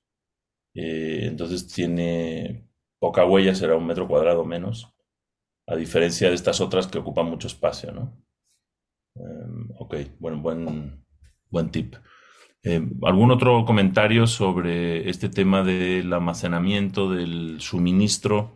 [0.74, 4.94] eh, entonces tiene poca huella, será un metro cuadrado menos,
[5.66, 8.22] a diferencia de estas otras que ocupan mucho espacio, ¿no?
[9.14, 11.04] Em, ok, bueno, buen,
[11.50, 11.96] buen tip.
[12.62, 18.54] Em, ¿algún otro comentario sobre este tema del almacenamiento, del suministro,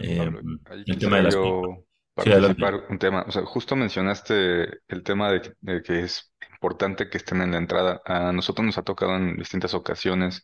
[0.00, 1.85] Eh, Pablo, em, el tema de las yo
[2.24, 2.72] pipas?
[2.72, 3.24] Sí, un tema.
[3.28, 7.52] O sea, justo mencionaste el tema de, que de que es importante que estén en
[7.52, 8.00] la entrada.
[8.06, 10.42] A nosotros nos ha tocado en distintas ocasiones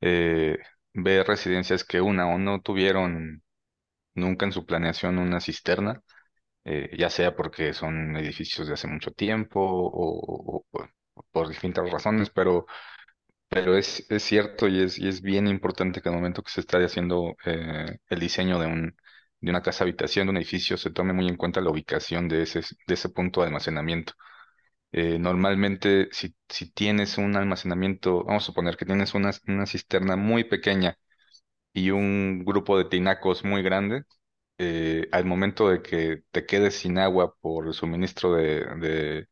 [0.00, 0.58] eh,
[0.94, 3.42] ver residencias que una o no tuvieron
[4.14, 6.02] nunca en su planeación una cisterna,
[6.64, 11.90] eh, ya sea porque son edificios de hace mucho tiempo o, o- o por distintas
[11.90, 12.66] razones, pero
[13.48, 16.60] Pero es, es cierto y es, y es bien importante que al momento que se
[16.60, 18.96] está haciendo eh, el diseño de un,
[19.44, 22.42] de una casa habitación, de un edificio, se tome muy en cuenta la ubicación de
[22.42, 24.14] ese, de ese punto de almacenamiento.
[24.92, 30.16] Eh, normalmente, si, si tienes un almacenamiento, vamos a suponer que tienes una, una cisterna
[30.16, 30.98] muy pequeña
[31.72, 34.04] y un grupo de tinacos muy grande,
[34.58, 39.26] eh, al momento de que te quedes sin agua por el suministro de,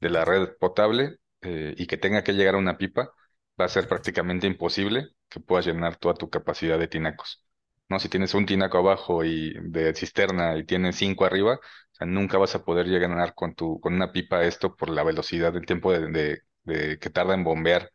[0.00, 3.12] de, la red potable eh, y que tenga que llegar a una pipa,
[3.60, 7.45] va a ser prácticamente imposible que puedas llenar toda tu capacidad de tinacos.
[7.88, 7.98] ¿No?
[8.00, 12.38] Si tienes un tinaco abajo y de cisterna y tienes cinco arriba, o sea, nunca
[12.38, 15.92] vas a poder llegar con tu, con una pipa esto por la velocidad del tiempo
[15.92, 17.92] de, de- de que tarda en bombear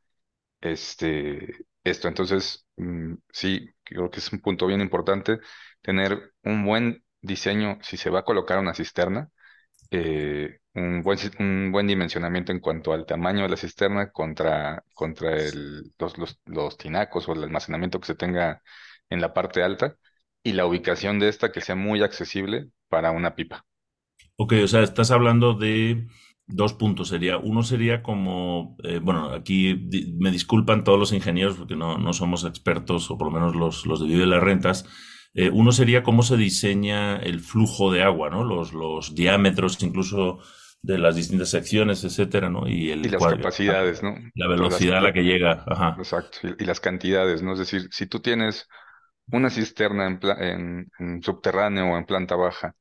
[0.62, 2.08] este, esto.
[2.08, 5.40] Entonces, mm, sí, creo que es un punto bien importante
[5.82, 9.30] tener un buen diseño si se va a colocar una cisterna,
[9.92, 15.36] eh, un buen, un buen dimensionamiento en cuanto al tamaño de la cisterna contra, contra
[15.38, 18.62] el, los, los, los tinacos o el almacenamiento que se tenga
[19.12, 19.98] en la parte alta
[20.44, 23.66] y la ubicación de esta que sea muy accesible para una pipa.
[24.38, 26.08] Ok, o sea, estás hablando de
[26.48, 27.10] dos puntos.
[27.10, 31.98] Sería, uno sería como, eh, bueno, aquí di- me disculpan todos los ingenieros porque no,
[31.98, 34.86] no somos expertos, o por lo menos los, los de Vive las Rentas.
[35.34, 38.44] Eh, uno sería cómo se diseña el flujo de agua, ¿no?
[38.44, 40.40] Los, los diámetros incluso
[40.82, 42.68] de las distintas secciones, etcétera, ¿no?
[42.68, 44.16] Y Y el las cual- capacidades, ¿no?
[44.36, 45.64] la las- velocidad a la que llega.
[45.68, 45.98] Ajá.
[45.98, 47.54] Exacto, y, y las cantidades, ¿no?
[47.54, 48.68] Es decir, si tú tienes
[49.32, 52.76] una cisterna en, pla- en, en subterráneo o en planta baja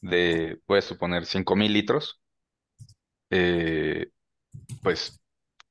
[0.00, 2.20] de, puedes suponer, 5000 litros,
[3.30, 4.10] eh,
[4.82, 5.20] pues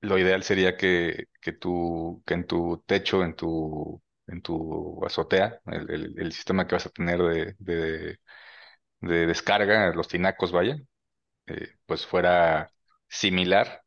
[0.01, 5.61] lo ideal sería que, que, tu, que en tu techo, en tu, en tu azotea,
[5.67, 8.19] el, el- el sistema que vas a tener de, de,
[9.01, 10.77] de descarga, los tinacos, vaya,
[11.47, 12.71] eh, pues fuera
[13.09, 13.83] similar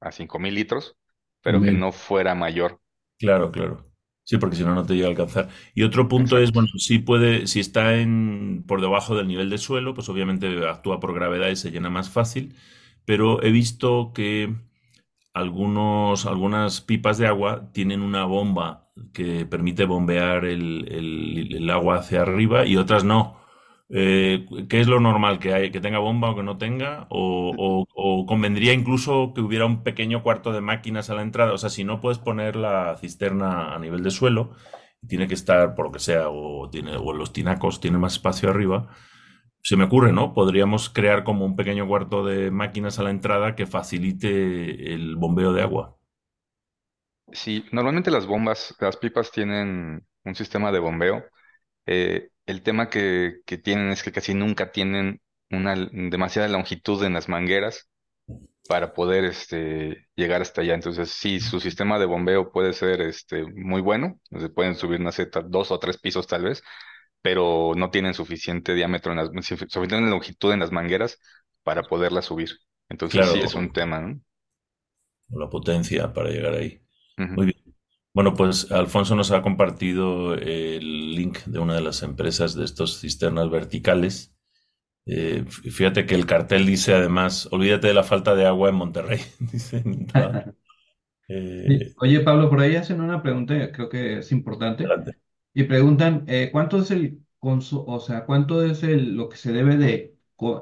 [0.00, 0.96] a 5000 litros,
[1.42, 2.80] pero que no fuera mayor.
[3.18, 3.91] Claro, claro.
[4.24, 5.48] Sí, porque si no, no te llega a alcanzar.
[5.74, 9.58] Y otro punto es, bueno, sí puede, si está en, por debajo del nivel de
[9.58, 12.54] suelo, pues obviamente actúa por gravedad y se llena más fácil.
[13.04, 14.54] Pero he visto que
[15.34, 21.98] algunos, algunas pipas de agua tienen una bomba que permite bombear el, el- el agua
[21.98, 23.38] hacia arriba y otras no.
[23.94, 25.38] Eh, ¿qué es lo normal?
[25.38, 27.06] ¿Que hay, que tenga bomba o que no tenga?
[27.10, 27.86] O,
[28.26, 31.52] convendría incluso que hubiera un pequeño cuarto de máquinas a la entrada?
[31.52, 34.52] O sea, si no puedes poner la cisterna a nivel de suelo,
[35.06, 38.48] tiene que estar, por lo que sea, o, tiene, o los tinacos tienen más espacio
[38.48, 38.88] arriba.
[39.62, 40.32] Se me ocurre, ¿no?
[40.32, 45.52] Podríamos crear como un pequeño cuarto de máquinas a la entrada que facilite el bombeo
[45.52, 45.96] de agua.
[47.32, 51.24] Sí, normalmente las bombas, las pipas tienen un sistema de bombeo.
[51.86, 57.14] Eh, el tema que, que tienen es que casi nunca tienen una demasiada longitud en
[57.14, 57.88] las mangueras
[58.68, 60.74] para poder este, llegar hasta allá.
[60.74, 64.20] Entonces, sí, su sistema de bombeo puede ser este, muy bueno.
[64.38, 66.62] Se pueden subir, no sé, dos o tres pisos tal vez,
[67.22, 71.18] pero no tienen suficiente diámetro en las, sufi- suficiente longitud en las mangueras
[71.64, 72.50] para poderla subir.
[72.90, 74.20] Entonces, sí es un tema, ¿no?
[75.32, 76.80] o la potencia para llegar ahí.
[77.34, 77.61] Muy bien.
[78.14, 83.00] Bueno, pues Alfonso nos ha compartido el link de una de las empresas de estos
[83.00, 84.34] cisternas verticales.
[85.06, 89.20] Eh, fíjate que el cartel dice además, olvídate de la falta de agua en Monterrey.
[89.52, 89.82] Dice.
[91.28, 91.94] Eh.
[91.98, 95.18] Oye, Pablo, por ahí hacen una pregunta, creo que es importante, adelante.
[95.54, 99.76] y preguntan, eh, ¿cuánto es el o sea, cuánto es el, lo que se debe
[99.76, 100.16] de,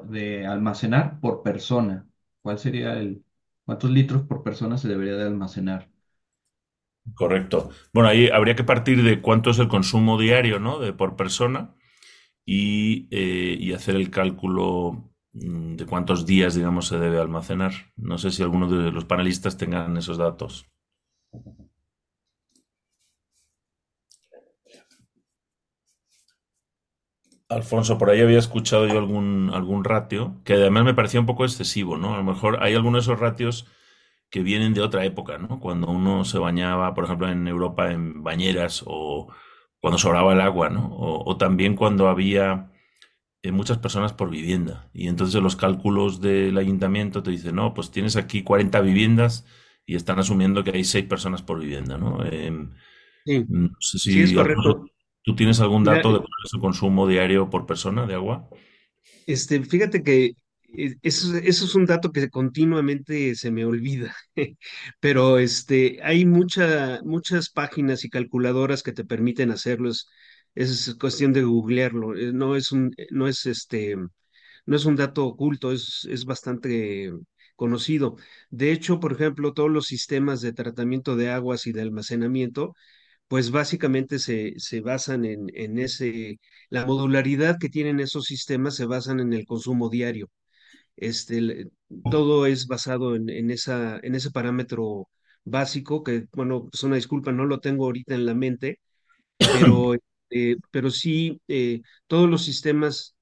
[0.05, 2.07] de almacenar por persona?
[2.41, 3.23] ¿Cuál sería el,
[3.65, 5.90] cuántos litros por persona se debería de almacenar.
[7.15, 7.69] Correcto.
[7.93, 10.79] Bueno, ahí habría que partir de cuánto es el consumo diario, ¿no?
[10.79, 11.75] De por persona
[12.45, 17.73] y, eh, hacer el cálculo mm, de cuántos días, digamos, se debe almacenar.
[17.97, 20.67] No sé si alguno de los panelistas tengan esos datos.
[27.49, 31.43] Alfonso, por ahí había escuchado yo algún, algún ratio, que además me parecía un poco
[31.45, 32.13] excesivo, ¿no?
[32.13, 33.67] A lo mejor hay algunos de esos ratios
[34.31, 35.59] que vienen de otra época, ¿no?
[35.61, 39.29] Cuando uno se bañaba, por ejemplo, en Europa en bañeras o
[39.81, 40.87] cuando sobraba el agua, ¿no?
[40.95, 42.71] O, o también cuando había
[43.43, 44.89] eh, muchas personas por vivienda.
[44.93, 49.45] Y entonces los cálculos del ayuntamiento te dicen, no, pues tienes aquí 40 viviendas
[49.85, 52.23] y están asumiendo que hay 6 personas por vivienda, ¿no?
[52.25, 52.71] Em,
[53.25, 54.91] Sí, no sé sí, si, es Alfonso, correcto.
[55.23, 58.49] ¿tú tienes algún dato de cuál es el consumo diario por persona de agua?
[59.25, 60.35] Este, fíjate que eh,
[61.03, 64.15] eso, es un dato que continuamente se me olvida,
[64.99, 69.89] pero este, hay mucha, muchas páginas y calculadoras que te permiten hacerlo.
[69.89, 70.07] Es,
[70.55, 72.15] es cuestión de googlearlo.
[72.17, 73.95] eh, No es un, eh, no es este,
[74.65, 77.11] no es un dato oculto, es, es bastante
[77.55, 78.15] conocido.
[78.49, 82.73] De hecho, por ejemplo, todos los sistemas de tratamiento de aguas y de almacenamiento
[83.29, 88.85] pues básicamente se, se basan en, en ese, la modularidad que tienen esos sistemas se
[88.85, 90.29] basan en el consumo diario.
[91.01, 91.69] Este,
[92.11, 95.09] todo es basado en, en esa, en ese parámetro
[95.43, 98.79] básico que, bueno, es una disculpa, no lo tengo ahorita en la mente,
[99.37, 99.93] pero,
[100.29, 103.15] eh, pero sí, eh, todos los sistemas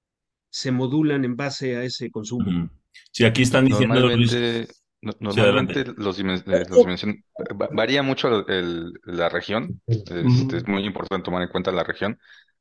[0.50, 2.70] se modulan en base a ese consumo.
[3.12, 4.32] Sí, aquí están diciendo, Luis.
[4.34, 7.24] Normalmente, no- Sí, normalmente los, dimen- eh, los dimension-
[7.62, 9.82] va- varía mucho el- la región.
[9.88, 10.22] Este,
[10.58, 12.20] es muy importante tomar en cuenta la región.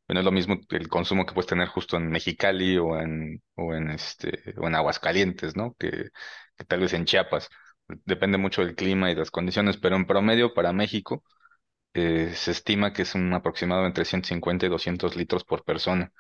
[0.09, 3.75] No es lo mismo el consumo que puedes tener justo en Mexicali o en, o
[3.75, 5.75] en este, o en Aguascalientes, ¿no?
[5.79, 6.11] Que,
[6.67, 7.49] tal vez en Chiapas.
[8.05, 11.25] Depende mucho del clima y las condiciones, pero en promedio para México
[11.95, 16.13] eh, se estima que es un aproximado entre 150 y 200 litros por persona,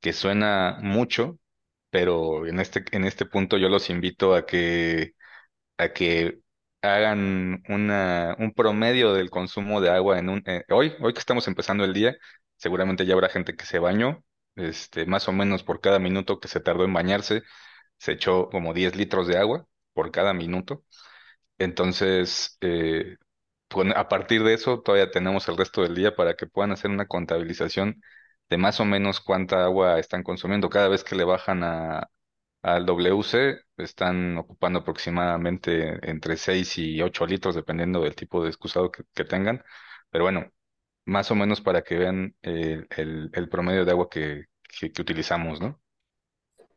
[0.00, 1.38] que suena mucho,
[1.90, 5.14] pero en este, en este punto yo los invito a que
[5.78, 6.40] a que
[6.82, 11.46] hagan una, un promedio del consumo de agua en un, eh, hoy, hoy que estamos
[11.48, 12.16] empezando el día,
[12.60, 14.24] seguramente ya habrá gente que se bañó,
[14.56, 17.42] este, más o menos por cada minuto que se tardó en bañarse,
[17.98, 20.84] se echó como 10 litros de agua por cada minuto.
[21.58, 23.16] Entonces, eh,
[23.94, 27.06] a partir de eso, todavía tenemos el resto del día para que puedan hacer una
[27.06, 28.02] contabilización
[28.48, 30.70] de más o menos cuánta agua están consumiendo.
[30.70, 32.10] Cada vez que le bajan a,
[32.62, 38.90] al WC, están ocupando aproximadamente entre 6 y 8 litros, dependiendo del tipo de excusado
[38.92, 39.62] que tengan.
[40.10, 40.50] Pero bueno,
[41.04, 44.46] más o menos para que vean eh, el, el promedio de agua que,
[44.78, 45.80] que, que utilizamos, ¿no?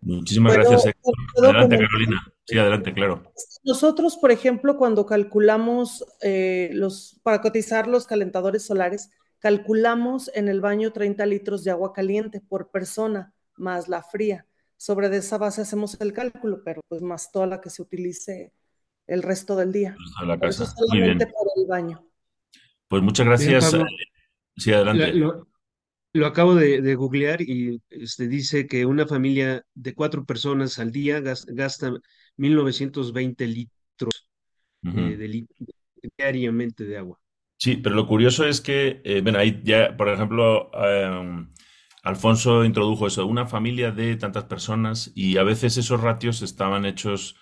[0.02, 1.14] Muchísimas ¿Puedo, gracias, Héctor.
[1.34, 1.88] puedo Adelante, comentar?
[1.90, 2.34] Carolina.
[2.46, 3.24] Sí, adelante, claro.
[3.64, 10.60] Nosotros, por ejemplo, cuando calculamos eh, los, para cotizar los calentadores solares, calculamos en el
[10.60, 14.46] baño 30 litros de agua caliente por persona, más la fría.
[14.76, 18.52] Sobre de esa base hacemos el cálculo, pero pues más toda la que se utilice
[19.08, 19.96] el resto del día.
[20.26, 20.76] La Por eso casa.
[20.80, 21.34] Muy solamente bien.
[21.34, 22.06] para el baño.
[22.90, 23.72] Pues muchas gracias.
[23.72, 23.86] Pablo,
[24.58, 25.14] Sí, la- adelante.
[25.14, 25.48] lo,
[26.14, 30.92] lo acabo de, de googlear y este, dice que una familia de cuatro personas al
[30.92, 31.94] día gas- gasta
[32.38, 34.28] 1920 litros
[34.92, 35.48] eh, de li-
[36.18, 37.20] diariamente de agua.
[37.58, 41.46] Sí, pero lo curioso es que, eh, bueno, ahí ya, por ejemplo, eh,
[42.04, 47.38] Alfonso introdujo eso, una familia de tantas personas y a veces esos ratios estaban hechos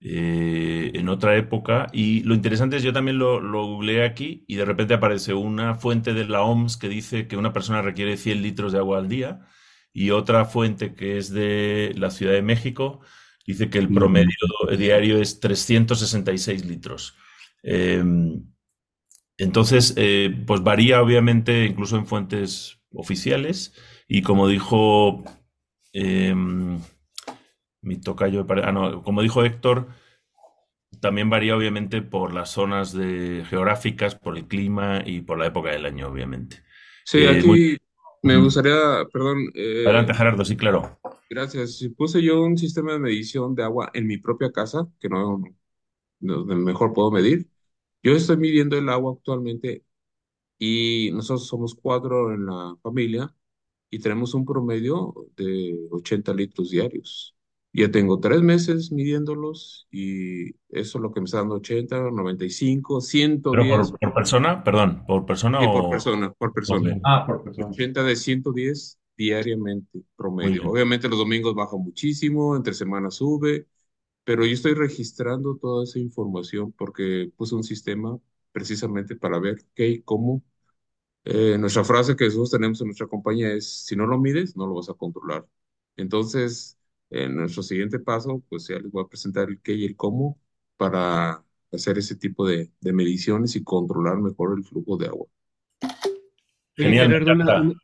[0.00, 4.56] eh, en otra época y lo interesante es, yo también lo, lo googleé aquí y
[4.56, 8.42] de repente aparece una fuente de la OMS que dice que una persona requiere 100
[8.42, 9.46] litros de agua al día
[9.92, 13.00] y otra fuente que es de la Ciudad de México
[13.46, 14.36] dice que el promedio
[14.76, 17.16] diario es 366 litros.
[17.62, 18.44] Em,
[19.38, 23.74] entonces, eh, pues varía obviamente incluso en fuentes oficiales
[24.08, 25.24] y como dijo
[27.86, 29.88] mi tocayo, ah, no, como dijo Héctor,
[31.00, 35.70] también varía obviamente por las zonas de, geográficas, por el clima y por la época
[35.70, 36.62] del año, obviamente.
[37.04, 37.76] Sí, Eh, muy- aquí
[38.22, 40.98] me gustaría, perdón, eh, Adelante, Gerardo, sí, claro.
[41.28, 41.76] gracias.
[41.78, 45.42] Si puse yo un sistema de medición de agua en mi propia casa, que no,
[46.20, 47.50] no- donde mejor puedo medir,
[48.04, 49.84] yo estoy midiendo el agua actualmente
[50.58, 53.34] y nosotros somos cuatro en la familia
[53.90, 57.35] y tenemos un promedio de 80 litros diarios.
[57.76, 63.00] Ya tengo tres meses midiéndolos y eso es lo que me está dando 80, 95,
[63.50, 65.90] Pero 110 por, por persona, perdón, ¿por persona sí, por o...?
[65.90, 67.00] persona, por persona.
[67.04, 67.68] Ah, por persona.
[67.68, 70.70] 80 de 110 diariamente promedio.
[70.70, 73.66] Obviamente los domingos baja muchísimo, entre semana sube,
[74.24, 78.18] pero yo estoy registrando toda esa información porque puse un sistema
[78.52, 80.42] precisamente para ver qué y cómo.
[81.24, 84.66] Eh, nuestra frase que nosotros tenemos en nuestra compañía es, si no lo mides, no
[84.66, 85.46] lo vas a controlar.
[85.96, 86.78] Entonces,
[87.10, 90.38] en nuestro siguiente paso, pues ya les voy a presentar el qué y el cómo
[90.76, 95.26] para hacer ese tipo de, de mediciones y controlar mejor el flujo de agua.
[96.76, 97.74] Genial, Gerardo,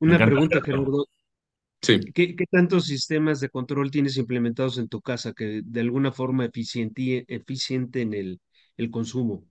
[0.00, 1.06] una, pregunta, Gerardo.
[1.80, 2.00] Sí.
[2.12, 6.44] ¿Qué, qué tantos sistemas de control tienes implementados en tu casa que de alguna forma
[6.44, 8.40] eficienti- eficienten el,
[8.76, 9.44] el consumo?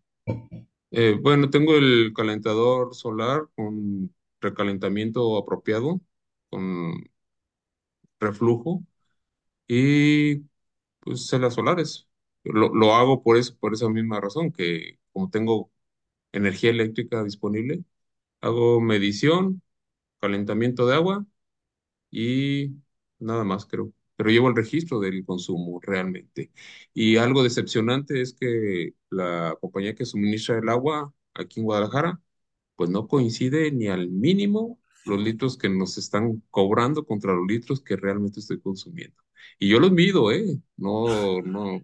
[0.91, 6.02] Eh, bueno, tengo el calentador solar con recalentamiento apropiado,
[6.50, 6.93] con
[8.20, 8.84] reflujo
[9.68, 10.38] y
[11.02, 12.08] pues celas solares.
[12.44, 15.72] Lo, lo hago por eso, por esa misma razón, que como tengo
[16.34, 17.84] energía eléctrica disponible,
[18.42, 19.62] hago medición,
[20.22, 21.26] calentamiento de agua
[22.12, 22.76] y
[23.20, 23.94] nada más, creo.
[24.16, 26.52] Pero llevo el registro del consumo realmente.
[26.94, 32.22] Y algo decepcionante es que la compañía que suministra el agua aquí en Guadalajara,
[32.76, 37.82] pues no coincide ni al mínimo los litros que nos están cobrando contra los litros
[37.82, 39.17] que realmente estoy consumiendo.
[39.60, 40.46] Y yo los mido, ¿eh?
[40.78, 41.82] No, no,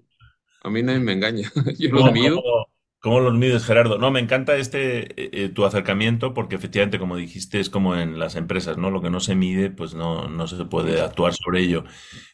[0.64, 1.52] a mí nadie me engaña.
[1.80, 2.42] Yo los ¿Cómo, mido.
[2.42, 2.66] cómo-
[3.00, 3.98] cómo los mides, Gerardo?
[3.98, 8.18] No, me encanta este eh, eh, tu acercamiento porque efectivamente, como dijiste, es como en
[8.20, 8.90] las empresas, ¿no?
[8.92, 11.84] Lo que no se mide, pues no, no se puede actuar sobre ello.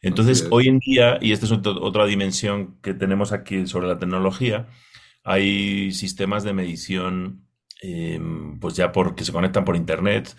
[0.01, 0.47] Entonces, es.
[0.51, 4.67] hoy en día, y esta es otro- otra dimensión que tenemos aquí sobre la tecnología,
[5.23, 7.47] hay sistemas de medición,
[7.81, 8.19] eh,
[8.61, 10.35] pues ya por, que se conectan por internet.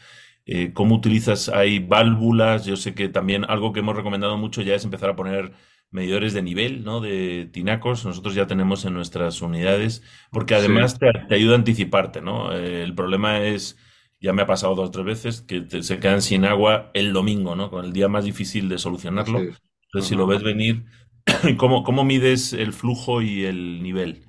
[0.47, 1.49] Eh, ¿cómo utilizas?
[1.49, 2.65] Hay válvulas.
[2.67, 5.53] Yo sé que también algo que hemos recomendado mucho ya es empezar a poner
[5.91, 7.01] medidores de nivel, ¿no?
[7.01, 8.05] De tinacos.
[8.05, 12.53] Nosotros ya tenemos en nuestras unidades, porque Sí, además te, te ayuda a anticiparte, ¿no?
[12.57, 13.77] Eh, el problema es,
[14.21, 17.13] ya me ha pasado dos o tres veces, que te- se quedan sin agua el
[17.13, 17.71] domingo, ¿no?
[17.71, 19.47] Con el día más difícil de solucionarlo.
[19.49, 19.61] es.
[19.87, 20.85] Entonces, si lo ves venir,
[21.59, 24.25] ¿cómo, cómo mides el flujo y el nivel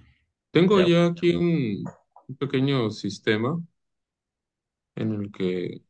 [0.51, 1.83] Tengo ya aquí un,
[2.27, 3.59] un pequeño sistema
[4.95, 5.81] en el que,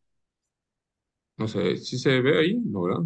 [1.42, 3.02] no sé, si se ve ahí, ¿no, verdad?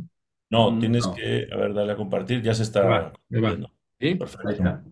[0.49, 3.11] No, Mm, tienes No, que, a ver, dale a compartir, ya se Ahí va, está
[3.31, 3.51] ahí va.
[3.51, 3.71] compartiendo.
[3.99, 4.15] ¿Sí?
[4.43, 4.53] ahí Perfecto.
[4.55, 4.83] está.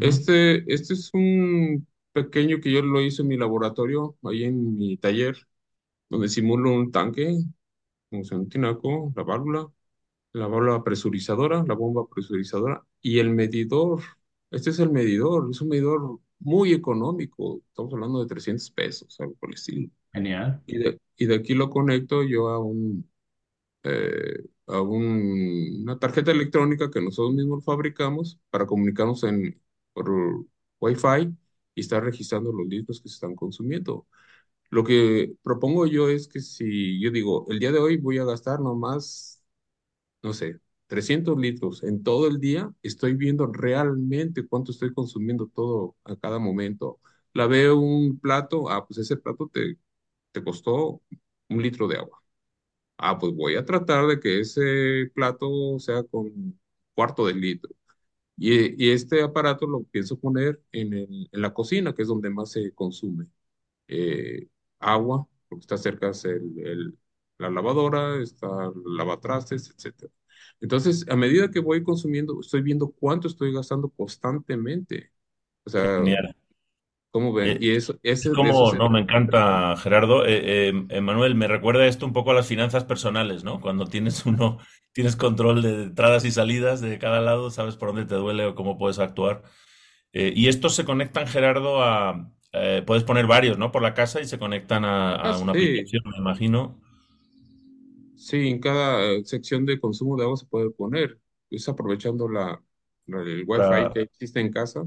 [0.00, 4.96] Este, este es un pequeño que yo lo hice en mi laboratorio, ahí en mi
[4.98, 5.36] taller,
[6.10, 7.38] donde simulo un tanque,
[8.10, 9.68] un tinaco, la válvula,
[10.32, 14.02] la válvula presurizadora, la bomba presurizadora y el medidor.
[14.50, 19.34] Este es el medidor, es un medidor muy económico, estamos hablando de 300 pesos, algo
[19.36, 19.90] por el estilo.
[20.14, 20.62] Genial.
[20.66, 23.10] Y de, y de aquí lo conecto yo a un,
[23.84, 29.60] eh, a un- una tarjeta electrónica que nosotros mismos fabricamos para comunicarnos en,
[29.92, 30.10] por
[30.80, 31.34] Wi-Fi
[31.74, 34.06] y estar registrando los litros que se están consumiendo.
[34.70, 38.24] Lo que propongo yo es que si yo digo, el día de hoy voy a
[38.24, 39.42] gastar nomás,
[40.22, 45.96] no sé, 300 litros en todo el día, estoy viendo realmente cuánto estoy consumiendo todo
[46.04, 47.00] a cada momento.
[47.32, 49.78] La veo un plato, ah, pues ese plato te,
[50.32, 51.02] te costó
[51.48, 52.22] un litro de agua.
[52.98, 56.58] Ah, pues voy a tratar de que ese plato sea con
[56.94, 57.74] cuarto de litro.
[58.36, 62.72] Y, y este aparato lo pienso poner en, la cocina, que es donde más se
[62.74, 63.26] consume
[63.88, 64.48] eh,
[64.80, 66.98] agua, porque está cerca es el,
[67.38, 68.48] la lavadora, está
[68.86, 70.12] lavatrastes, etcétera.
[70.64, 75.12] Entonces, a medida que voy consumiendo, estoy viendo cuánto estoy gastando constantemente.
[75.64, 76.34] O sea, Genial.
[77.10, 77.56] ¿cómo ven?
[77.56, 78.30] Eh, Y eso, Es ese,
[78.64, 80.24] se no, me encanta, Gerardo.
[80.26, 83.60] Eh, eh, Emanuel, me recuerda esto un poco a las finanzas personales, ¿no?
[83.60, 84.58] Cuando tienes uno,
[84.92, 88.54] tienes control de entradas y salidas de cada lado, sabes por dónde te duele o
[88.54, 89.42] cómo puedes actuar.
[90.12, 93.72] Eh, y estos se conectan, Gerardo, a, eh, puedes poner varios, ¿no?
[93.72, 96.80] Por la casa y se conectan a, Ah, a una sí, aplicación, me imagino.
[98.26, 101.20] Sí, en cada eh, sección de consumo de agua se puede poner.
[101.50, 102.62] Es aprovechando la,
[103.06, 104.86] la- el Wi-Fi La- que existe en casa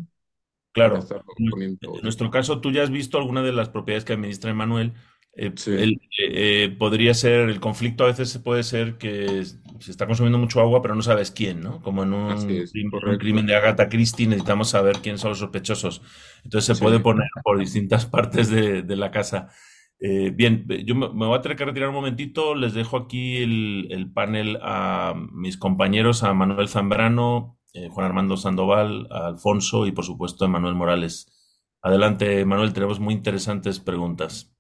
[0.71, 1.13] claro.
[1.37, 2.03] En poniendo en todo.
[2.03, 4.93] nuestro caso, tú ya has visto alguna de las propiedades que administra Emanuel.
[5.33, 9.43] Eh, Sí, el- eh, eh, podría ser, el conflicto a veces puede ser que
[9.79, 11.81] se está consumiendo mucho agua, pero no sabes quién, ¿no?
[11.81, 15.39] Como en un, es, crim- un crimen de Agatha Christie, necesitamos saber quiénes son los
[15.39, 16.01] sospechosos.
[16.43, 19.49] Entonces se puede Sí, poner por distintas partes de, de la casa.
[19.99, 22.55] Eh, bien, yo me, me voy a tener que retirar un momentito.
[22.55, 28.37] Les dejo aquí el, el panel a mis compañeros, a Manuel Zambrano, eh, Juan Armando
[28.37, 31.27] Sandoval, a Alfonso y por supuesto a Manuel Morales.
[31.81, 34.53] Adelante, Manuel, tenemos muy interesantes preguntas.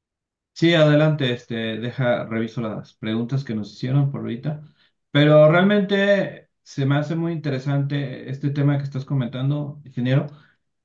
[0.53, 4.63] Sí, adelante, este, deja, reviso las preguntas que nos hicieron por ahorita.
[5.11, 10.25] Pero realmente se me hace muy interesante este tema que estás comentando, ingeniero.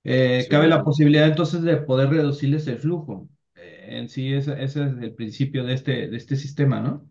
[0.04, 3.28] Eh, cabe la posibilidad entonces de poder reducirles el flujo.
[3.62, 7.10] En sí, ese, ese es el principio de este, de este sistema, ¿no?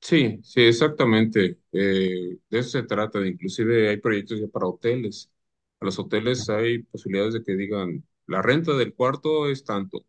[0.00, 1.60] Sí, sí, exactamente.
[1.72, 3.24] Eh, de eso se trata.
[3.24, 5.30] Inclusive hay proyectos ya para hoteles.
[5.80, 10.04] A los hoteles hay posibilidades de que digan, la renta del cuarto es tanto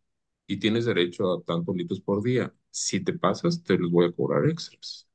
[0.46, 2.52] y tienes derecho a tantos litros por día.
[2.70, 5.08] Si te pasas, te los voy a cobrar extras.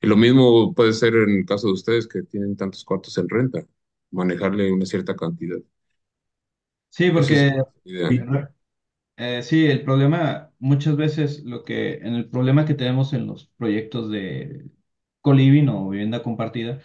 [0.00, 3.28] Y lo mismo puede ser en el caso de ustedes que tienen tantos cuartos en
[3.28, 3.66] renta,
[4.10, 5.58] manejarle una cierta cantidad.
[6.90, 7.52] Sí, porque
[9.16, 13.46] eh, sí, el problema, muchas veces lo que, en el problema que tenemos en los
[13.56, 14.66] proyectos de
[15.20, 16.80] co-living o vivienda compartida,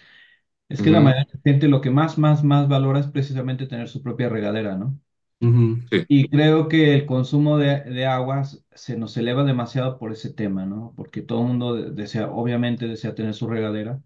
[0.70, 3.08] es que la Ujú, mayoría de la gente lo que más, más, más valora es
[3.08, 5.00] precisamente tener su propia regadera, ¿no?
[5.42, 10.12] ujú, Sí, Y creo que el consumo de, de aguas se nos eleva demasiado por
[10.12, 10.94] ese tema, ¿no?
[10.96, 14.02] Porque todo el mundo de- desea, obviamente desea tener su regadera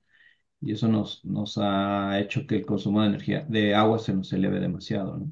[0.61, 4.33] y eso nos, nos ha hecho que el consumo de energía, de agua se nos
[4.33, 5.31] eleve demasiado, ¿no?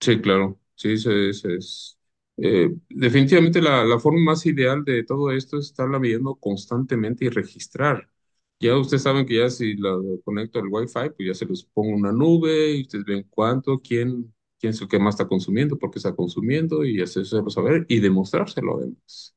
[0.00, 0.58] sí, claro.
[0.76, 1.98] Sí, se, se- es,
[2.36, 7.28] eh, definitivamente la, la forma más ideal de todo esto es estarla viendo constantemente y
[7.28, 8.10] registrar.
[8.60, 11.94] Ya ustedes saben que ya si la conecto al Wi-Fi, pues ya se les pongo
[11.96, 15.90] una nube y ustedes ven cuánto, quién, quién es el que más está consumiendo, por
[15.90, 19.34] qué está consumiendo y hacérselo saber y demostrárselo además,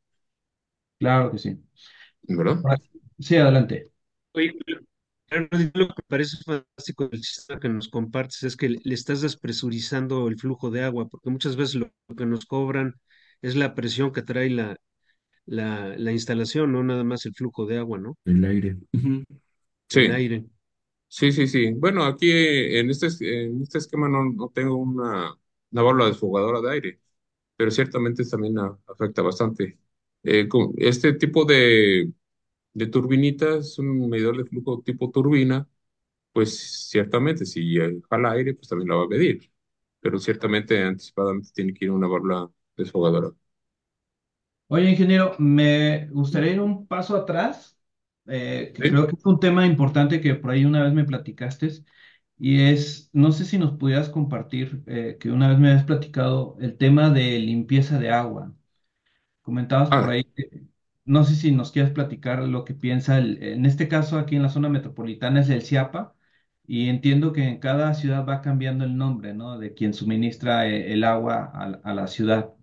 [1.00, 1.58] Claro que sí.
[2.28, 2.66] ¿verdad?
[3.20, 3.92] Sí, adelante.
[4.34, 4.54] Oye,
[5.30, 10.28] lo que me parece fantástico del sistema que nos compartes es que le estás despresurizando
[10.28, 12.96] el flujo de agua, porque muchas veces lo que nos cobran
[13.42, 14.78] es la presión que trae la,
[15.46, 18.18] la, la instalación, no nada más el flujo de agua, ¿no?
[18.26, 18.78] el aire.
[18.94, 19.24] Ujú.
[19.92, 20.46] El Sí, aire.
[21.10, 21.72] sí, sí, sí.
[21.74, 25.34] Bueno, aquí eh, en este, es- en este esquema no, no tengo una,
[25.72, 27.02] una válvula desfogadora de aire,
[27.58, 29.80] pero ciertamente también a- afecta bastante.
[30.24, 32.12] Eh, con- este tipo de,
[32.78, 35.68] de turbinita es un medidor de flujo tipo turbina,
[36.34, 37.78] pues ciertamente si
[38.10, 39.52] jala aire, pues también la va a medir,
[40.02, 43.32] pero ciertamente anticipadamente tiene que ir a una válvula desfogadora.
[44.70, 47.80] Oye, ingeniero, me gustaría ir un paso atrás,
[48.28, 48.88] eh, que ¿Sí?
[48.88, 51.70] creo que es un tema importante que por ahí una vez me platicaste,
[52.38, 56.58] y es, no sé si nos pudieras compartir, eh, que una vez me habías platicado
[56.60, 58.54] el tema de limpieza de agua.
[59.44, 60.64] Comentabas por Ah, ahí, que-
[61.08, 64.44] no sé si nos quieres platicar lo que piensa, el- en este caso aquí en
[64.44, 66.16] la zona metropolitana es el CIAPA,
[66.68, 69.58] y entiendo que en cada ciudad va cambiando el nombre, ¿no?
[69.60, 72.54] De quien suministra eh, el agua a, a la ciudad.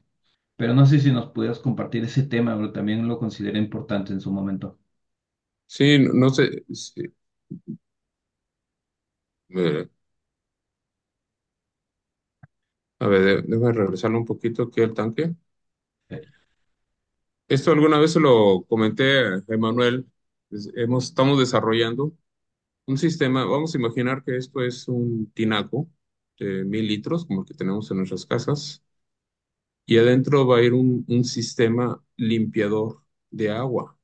[0.57, 4.21] Pero no sé si nos pudieras compartir ese tema, pero también lo consideré importante en
[4.23, 4.79] su momento.
[5.67, 6.65] sí, no, no sé.
[6.73, 7.03] sí,
[9.51, 9.89] eh,
[12.99, 15.35] a ver, déjame regresarlo un poquito aquí al tanque.
[17.49, 20.07] Esto alguna vez se lo comenté a Emanuel.
[20.77, 22.13] Hemos, estamos desarrollando
[22.87, 23.45] un sistema.
[23.47, 25.89] Vamos a imaginar que esto es un tinaco
[26.39, 28.85] de mil litros, como el que tenemos en nuestras casas,
[29.87, 33.99] y adentro va a ir un sistema limpiador de agua,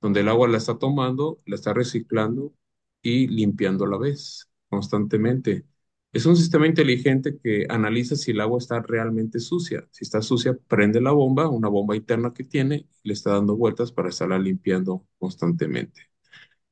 [0.00, 2.54] donde el agua la está tomando, la está reciclando
[3.02, 5.66] y limpiando a la vez, constantemente.
[6.12, 9.88] Es un sistema inteligente que analiza si el agua está realmente sucia.
[9.90, 13.56] Si está sucia, prende la bomba, una bomba interna que tiene, y le está dando
[13.56, 16.02] vueltas para estarla limpiando constantemente.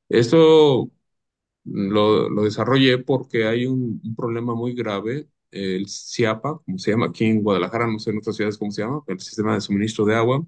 [0.09, 0.91] Esto
[1.65, 5.29] lo, lo desarrollé porque hay un, problema muy grave.
[5.51, 8.83] El CIAPA, como se llama aquí en Guadalajara, no sé en otras ciudades cómo se
[8.83, 10.45] llama, el sistema de suministro de agua,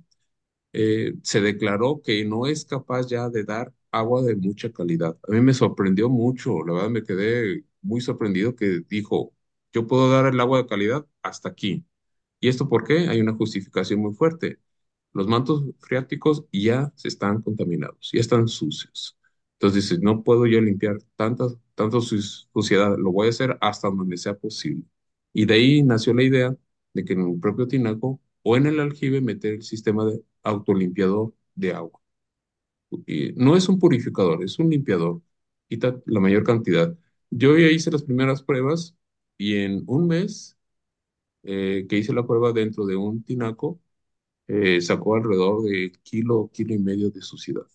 [0.74, 5.18] eh, se declaró que no es capaz ya de dar agua de mucha calidad.
[5.28, 9.34] A mí me sorprendió mucho, la verdad me quedé muy sorprendido que dijo,
[9.74, 11.86] yo puedo dar el agua de calidad hasta aquí.
[12.40, 13.08] ¿Y esto por qué?
[13.10, 14.60] Hay una justificación muy fuerte.
[15.14, 19.18] Los mantos freáticos ya se están contaminados, ya están sucios.
[19.54, 23.90] Entonces dices, no puedo yo limpiar tanta, tanta su- suciedad, lo voy a hacer hasta
[23.90, 24.84] donde sea posible.
[25.34, 26.56] Y de ahí nació la idea
[26.94, 31.34] de que en el propio tinaco o en el aljibe meter el sistema de autolimpiador
[31.56, 32.00] de agua.
[33.36, 35.22] No es un purificador, es un limpiador.
[35.70, 36.96] Quita la mayor cantidad.
[37.36, 38.96] Yo ya hice las primeras pruebas
[39.38, 40.58] y en un mes
[41.44, 43.82] eh, que hice la prueba dentro de un tinaco,
[44.48, 47.68] eh, sacó alrededor de kilo, kilo y medio de suciedad.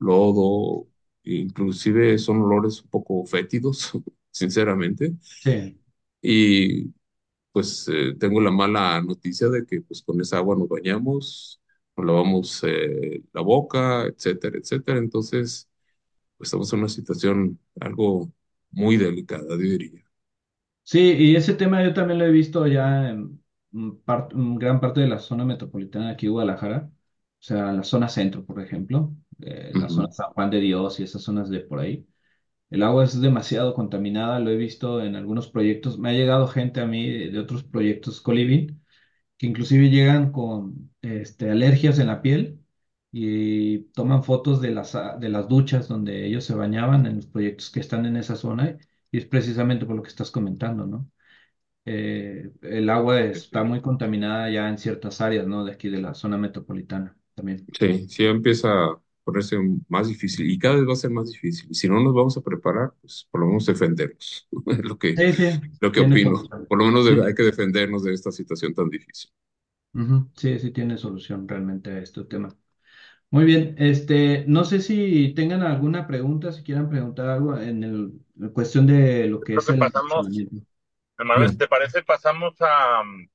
[0.00, 0.88] Lodo,
[1.24, 3.92] inclusive son olores un poco fétidos,
[4.32, 5.14] sinceramente.
[5.42, 5.78] Sí.
[6.22, 6.94] Y
[7.52, 11.62] pues eh, tengo la mala noticia de que pues con esa agua nos bañamos,
[11.96, 14.98] nos lavamos eh, la boca, etcétera, etcétera.
[14.98, 15.68] Entonces,
[16.38, 18.32] pues estamos en una situación algo
[18.74, 20.04] muy delicada, yo diría.
[20.82, 23.40] Sí, y ese tema yo también lo he visto ya en
[23.72, 28.44] gran parte de la zona metropolitana de aquí de Guadalajara, o sea, la zona centro,
[28.44, 30.12] por ejemplo, eh, la zona.
[30.12, 32.06] San Juan de Dios y esas zonas de por ahí.
[32.70, 35.98] El agua es demasiado contaminada, lo he visto en algunos proyectos.
[35.98, 38.32] Me ha llegado gente a mí de, de otros proyectos co
[39.38, 42.60] que inclusive llegan con este, alergias en la piel
[43.16, 47.26] y toman fotos de las, a- de las duchas donde ellos se bañaban en los
[47.26, 48.76] proyectos que están en esa zona
[49.12, 51.10] y es precisamente por lo que estás comentando, ¿no?
[51.86, 55.64] Eh, el agua está muy contaminada ya en ciertas áreas, ¿no?
[55.64, 57.70] De aquí de la zona metropolitana también.
[57.78, 59.56] Sí, sí empieza a ponerse
[59.88, 61.70] más difícil y cada vez va a ser más difícil.
[61.70, 64.48] Y si no nos vamos a preparar, pues por lo menos defendernos.
[64.66, 65.44] Es lo que, Sí, sí,
[65.80, 66.34] lo que tiene opino.
[66.36, 66.68] solución.
[66.68, 69.30] Por lo menos Sí, hay que defendernos de esta situación tan difícil.
[69.94, 72.48] ujú, Sí, sí tiene solución realmente a este tema.
[73.34, 78.12] Muy bien, este, no sé si tengan alguna pregunta, si quieran preguntar algo en el,
[78.52, 80.46] cuestión de lo que Creo es que el pasamos, si
[81.34, 81.58] Bien.
[81.58, 83.28] te parece, pasamos a, mm,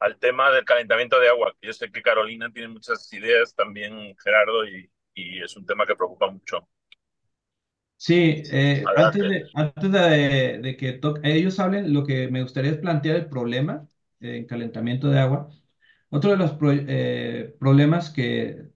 [0.00, 1.54] al tema del calentamiento de agua.
[1.62, 5.96] Yo sé que Carolina tiene muchas ideas, también Gerardo, y, y es un tema que
[5.96, 6.68] preocupa mucho.
[7.98, 12.78] Sí, eh, antes de, antes de, de que ellos hablen, lo que me gustaría es
[12.78, 13.88] plantear el problema
[14.20, 15.48] eh, en calentamiento de agua.
[16.10, 18.68] Otro de los pro- eh, problemas que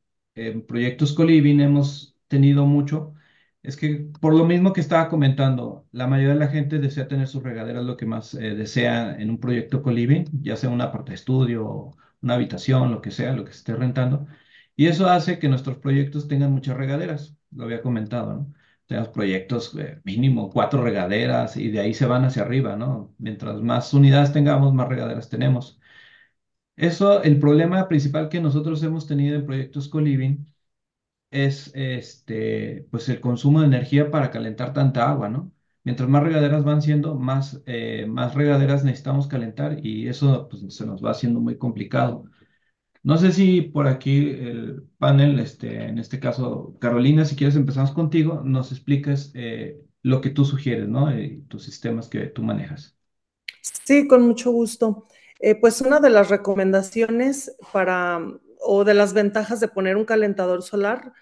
[0.48, 3.14] en proyectos Coliving hemos tenido mucho
[3.62, 7.28] es que por lo mismo que estaba comentando, la mayoría de la gente desea tener
[7.28, 11.10] sus regaderas lo que más eh, desea en un proyecto Coliving, ya sea una parte
[11.10, 14.26] de estudio, una habitación, lo que sea, lo que se esté rentando.
[14.76, 18.54] Y eso hace que nuestros proyectos tengan muchas regaderas, lo había comentado, ¿no?
[18.86, 23.14] Tenemos proyectos eh, mínimo cuatro regaderas y de ahí se van hacia arriba, ¿no?
[23.18, 25.79] Mientras más unidades tengamos, más regaderas tenemos.
[26.80, 30.46] Eso, el problema principal que nosotros hemos tenido en proyectos co-living
[31.30, 35.52] es este, pues el consumo de energía para calentar tanta agua, ¿no?
[35.84, 40.86] Mientras más regaderas van siendo, más, eh, más regaderas necesitamos calentar y eso pues, se
[40.86, 42.24] nos va haciendo muy complicado.
[43.02, 47.92] No sé si por aquí el panel, este, en este caso, Carolina, si quieres empezamos
[47.92, 51.16] contigo, nos explicas eh, lo que tú sugieres, ¿no?
[51.18, 52.96] Y tus sistemas que tú manejas.
[53.62, 55.06] Sí, con mucho gusto.
[55.40, 58.20] Eh, pues una de las recomendaciones para,
[58.60, 61.14] o de las ventajas de poner un calentador solar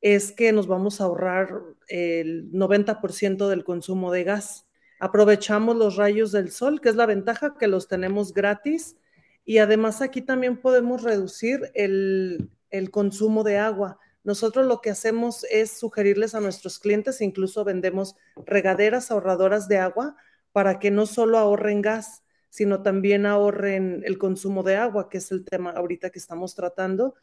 [0.00, 1.50] es que nos vamos a ahorrar
[1.88, 4.66] el 90% del consumo de gas.
[5.00, 8.96] Aprovechamos los rayos del sol, que es la ventaja que los tenemos gratis.
[9.44, 13.98] Y además aquí también podemos reducir el, el consumo de agua.
[14.24, 18.16] Nosotros lo que hacemos es sugerirles a nuestros clientes, incluso vendemos
[18.46, 20.16] regaderas ahorradoras de agua
[20.52, 25.30] para que no solo ahorren gas, sino también ahorren el consumo de agua, que es
[25.30, 27.14] el tema ahorita que estamos tratando.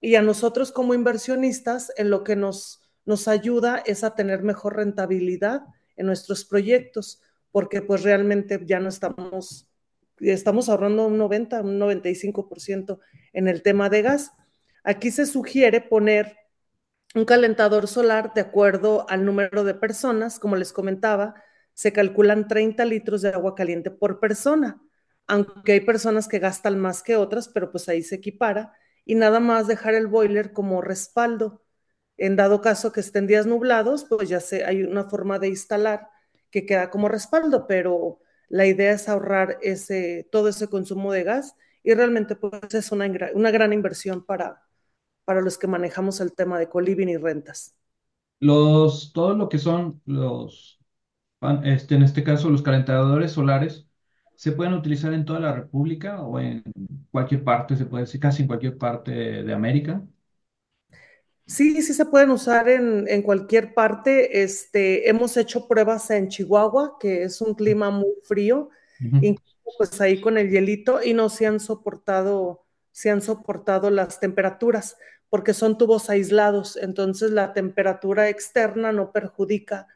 [0.00, 4.76] Y a nosotros como inversionistas, en lo que nos, nos ayuda es a tener mejor
[4.76, 5.62] rentabilidad
[5.96, 7.20] en nuestros proyectos,
[7.52, 9.68] porque pues realmente ya no estamos,
[10.18, 13.00] estamos ahorrando un 90, un 95%
[13.32, 14.32] en el tema de gas.
[14.82, 16.36] Aquí se sugiere poner
[17.14, 21.34] un calentador solar de acuerdo al número de personas, como les comentaba,
[21.74, 24.80] se calculan 30 litros de agua caliente por persona,
[25.26, 28.72] aunque hay personas que gastan más que otras, pero pues ahí se equipara,
[29.04, 31.62] y nada más dejar el boiler como respaldo.
[32.16, 36.08] En dado caso que estén días nublados, pues ya sé, hay una forma de instalar
[36.50, 41.56] que queda como respaldo, pero la idea es ahorrar ese, todo ese consumo de gas
[41.82, 44.62] y realmente pues es una, una gran inversión para,
[45.24, 47.76] para los que manejamos el tema de coliving y rentas.
[48.40, 50.79] Los, todo lo que son los
[51.64, 53.86] este, en este caso, los calentadores solares
[54.36, 56.62] se pueden utilizar en toda la República o en
[57.10, 60.02] cualquier parte, se puede decir casi en cualquier parte de América.
[61.46, 64.42] Sí, sí se pueden usar en, en cualquier parte.
[64.42, 68.70] Este, hemos hecho pruebas en Chihuahua, que es un clima muy frío,
[69.00, 69.18] uh -huh.
[69.22, 74.20] incluso pues ahí con el hielito, y no se han soportado, se han soportado las
[74.20, 74.96] temperaturas,
[75.28, 79.86] porque son tubos aislados, entonces la temperatura externa no perjudica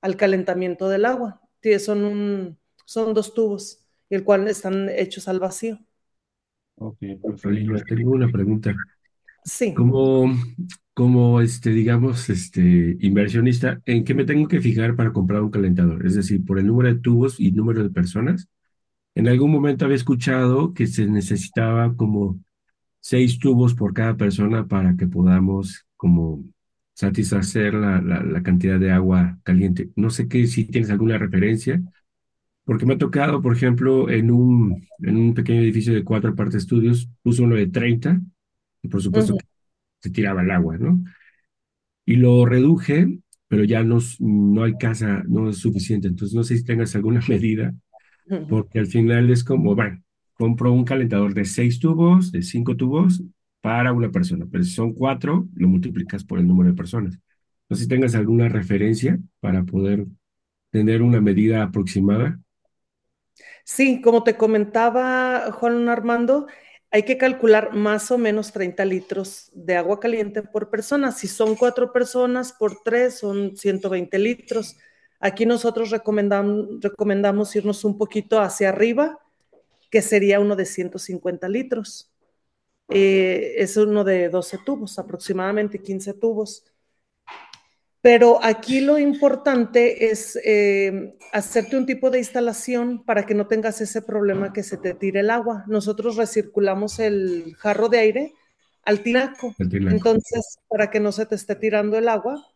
[0.00, 1.40] al calentamiento del agua.
[1.80, 5.78] Son, un, son dos tubos, el cual están hechos al vacío.
[6.76, 6.98] Ok,
[7.42, 8.74] Carolina, tengo una pregunta.
[9.44, 9.74] Sí.
[9.74, 10.32] Como,
[10.94, 16.06] como este, digamos, este, inversionista, ¿en qué me tengo que fijar para comprar un calentador?
[16.06, 18.48] Es decir, por el número de tubos y número de personas.
[19.14, 22.38] En algún momento había escuchado que se necesitaba como
[23.00, 26.44] seis tubos por cada persona para que podamos como
[26.98, 29.90] satisfacer la, la, la, cantidad de agua caliente.
[29.94, 31.80] No sé qué, si tienes alguna referencia,
[32.64, 36.56] porque me ha tocado, por ejemplo, en un, en un pequeño edificio de cuatro partes
[36.56, 38.20] estudios, puso uno de 30,
[38.82, 39.46] y por supuesto uh -huh.
[40.00, 41.00] se tiraba el agua, ¿no?
[42.04, 46.08] Y lo reduje, pero ya no, no hay casa, no es suficiente.
[46.08, 47.76] Entonces, no sé si tengas alguna medida,
[48.48, 50.02] porque al final es como, bueno,
[50.34, 53.22] compro un calentador de seis tubos, de cinco tubos,
[53.60, 57.18] para una persona, pero si son cuatro, lo multiplicas por el número de personas.
[57.68, 60.06] No sé si tengas alguna referencia para poder
[60.70, 62.38] tener una medida aproximada.
[63.64, 66.46] Sí, como te comentaba Juan Armando,
[66.90, 71.12] hay que calcular más o menos 30 litros de agua caliente por persona.
[71.12, 74.76] Si son cuatro personas por tres, son 120 litros.
[75.20, 79.18] Aquí nosotros recomendamos, irnos un poquito hacia arriba,
[79.90, 82.10] que sería uno de 150 litros.
[82.88, 86.64] Eh, es uno de 12 tubos, aproximadamente 15 tubos.
[88.00, 93.80] Pero aquí lo importante es eh, hacerte un tipo de instalación para que no tengas
[93.80, 95.64] ese problema que se te tire el agua.
[95.66, 98.32] Nosotros recirculamos el jarro de aire
[98.84, 99.54] al tinaco.
[99.58, 102.46] Entonces, para que no se te esté tirando el agua,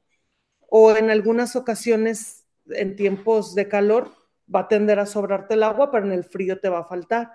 [0.68, 4.12] o en algunas ocasiones, en tiempos de calor,
[4.53, 7.33] va a tender a sobrarte el agua, pero en el frío te va a faltar.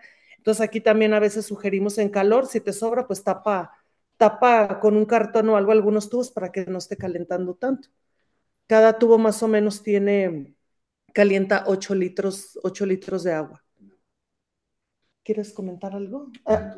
[0.48, 3.74] Entonces, aquí también a veces sugerimos en calor, si te sobra, pues tapa
[4.16, 7.90] tapa con un cartón o algo algunos tubos para que no esté calentando tanto.
[8.66, 10.56] Cada tubo más o menos tiene,
[11.14, 13.62] calienta 8 litros, 8 litros de agua.
[15.22, 16.32] ¿Quieres comentar algo?
[16.46, 16.78] Ah,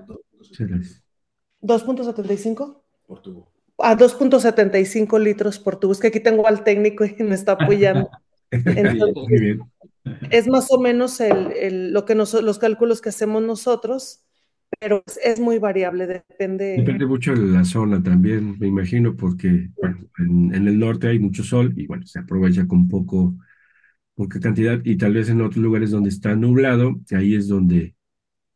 [1.62, 3.52] 2.75 por tubo.
[3.78, 5.92] A 2.75 litros por tubo.
[5.92, 8.10] Es que aquí tengo al técnico y me está apoyando.
[10.32, 14.24] Es más o menos el, lo que los cálculos que hacemos nosotros
[14.78, 16.78] pero es, muy variable, depende.
[16.78, 19.70] Depende mucho de la zona también, me imagino, porque
[20.18, 23.36] en, el norte hay mucho sol y bueno, se aprovecha con poco,
[24.14, 27.95] poca cantidad y tal vez en otros lugares donde está nublado, ahí es donde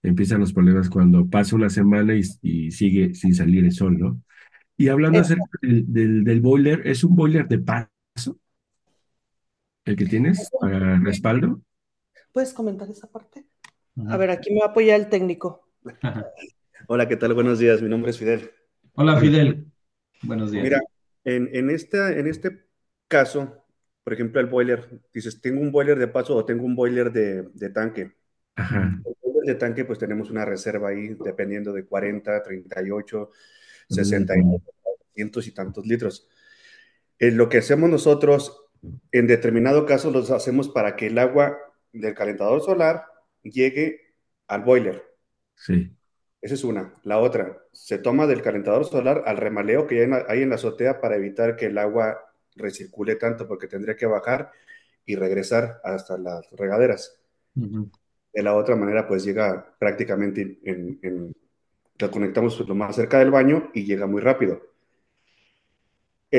[0.04, 4.22] empiezan los problemas cuando pasa una semana y, sigue sin salir el sol, ¿no?
[4.78, 8.38] Y hablando acerca del, del, boiler, ¿es un boiler de paso
[9.86, 11.62] el que tienes para respaldo?
[12.32, 13.46] ¿Puedes comentar esa parte?
[14.08, 15.70] A ver, aquí me va a apoyar el técnico.
[16.88, 17.34] Hola, ¿qué tal?
[17.34, 18.52] Buenos días, mi nombre es Fidel.
[18.94, 19.66] Hola, Fidel.
[20.22, 20.64] Buenos días.
[20.64, 20.82] Mira,
[21.24, 22.66] en, en, en este
[23.08, 23.66] caso,
[24.04, 27.44] por ejemplo, el boiler, dices, tengo un boiler de paso o tengo un boiler de,
[27.54, 28.14] de tanque.
[28.56, 29.00] Ajá.
[29.06, 33.30] El boiler de tanque, pues tenemos una reserva ahí, dependiendo de 40, 38,
[33.90, 34.34] 60,
[35.14, 36.28] cientos y tantos litros.
[37.20, 38.63] Eh, lo que hacemos nosotros,
[39.12, 41.58] en determinado caso, los hacemos para que el agua
[41.92, 43.06] del calentador solar
[43.44, 44.02] llegue
[44.48, 45.04] al boiler.
[45.56, 45.96] Sí.
[46.42, 46.94] Esa es una.
[47.04, 51.16] La otra, se toma del calentador solar al remaleo que hay en la, azotea para
[51.16, 52.20] evitar que el agua
[52.56, 54.52] recircule tanto, porque tendría que bajar
[55.06, 57.18] y regresar hasta las regaderas.
[57.56, 61.34] De la otra manera, pues llega prácticamente en,
[62.00, 64.73] lo conectamos lo más cerca del baño y llega muy rápido.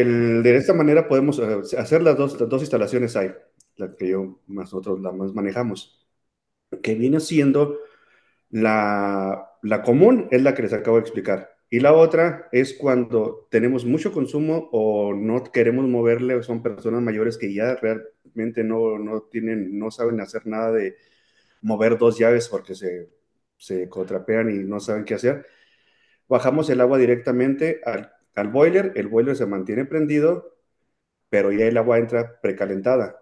[0.02, 3.32] De esta manera podemos eh, hacer las dos, instalaciones hay,
[3.76, 6.04] la que yo nosotros la más manejamos,
[6.82, 7.78] que viene siendo
[8.50, 9.52] la,
[9.84, 11.50] común es la que les acabo de explicar.
[11.70, 17.38] Y la otra es cuando tenemos mucho consumo o no queremos moverle, son personas mayores
[17.38, 20.96] que ya realmente no, no tienen, no saben hacer nada de
[21.62, 23.10] mover dos llaves porque se,
[23.56, 25.46] se contrapean y no saben qué hacer.
[26.28, 30.56] Bajamos el agua directamente al, al boiler, el boiler se mantiene prendido,
[31.28, 33.20] pero ya el agua entra precalentada.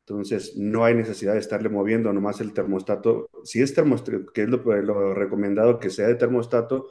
[0.00, 3.28] Entonces, no hay necesidad de estarle moviendo nomás el termostato.
[3.42, 6.90] Si es termostato, que es lo, recomendado que sea de termostato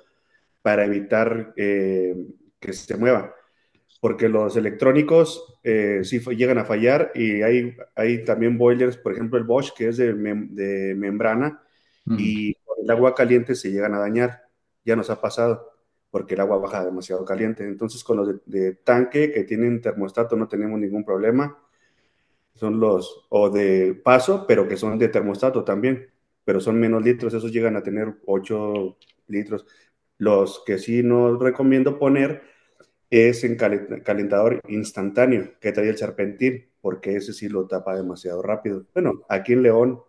[0.61, 2.13] para evitar eh,
[2.59, 3.33] que se mueva.
[4.01, 9.37] Porque los electrónicos eh, sí llegan a fallar y hay, hay también boilers, por ejemplo
[9.37, 11.63] el Bosch, que es de, membrana,
[12.05, 14.43] y con el agua caliente se llegan a dañar.
[14.83, 15.74] Ya nos ha pasado
[16.15, 17.65] porque el agua baja demasiado caliente.
[17.65, 21.59] Entonces, con los de tanque que tienen termostato no tenemos ningún problema
[22.53, 26.09] son los, o de paso, pero que son de termostato también,
[26.45, 28.97] pero son menos litros, esos llegan a tener 8
[29.27, 29.65] litros.
[30.17, 32.43] Los que sí no recomiendo poner
[33.09, 38.85] es en calentador instantáneo, que trae el serpentín, porque ese sí lo tapa demasiado rápido.
[38.93, 39.99] Bueno, aquí en León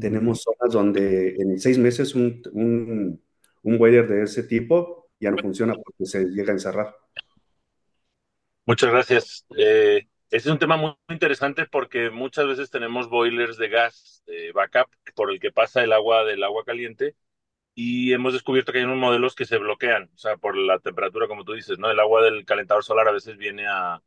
[0.00, 3.20] tenemos zonas donde en seis meses un, un,
[3.62, 6.94] un de ese tipo ya no funciona porque se llega a encerrar.
[8.66, 9.46] Muchas gracias.
[9.56, 14.52] Eh, ese es un tema muy interesante porque muchas veces tenemos boilers de gas de
[14.52, 17.16] backup por el que pasa el agua del agua caliente
[17.74, 21.28] y hemos descubierto que hay unos modelos que se bloquean, o sea, por la temperatura,
[21.28, 21.88] como tú dices, ¿no?
[21.90, 24.02] El agua del calentador solar a veces viene a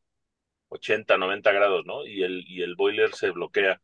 [0.69, 2.05] 80, 90 grados, ¿no?
[2.05, 3.81] Y el, y el boiler se bloquea.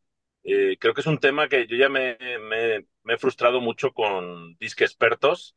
[0.50, 3.94] Eh, creo que es un tema que yo ya me, me, me he frustrado mucho
[3.94, 5.56] con disque expertos.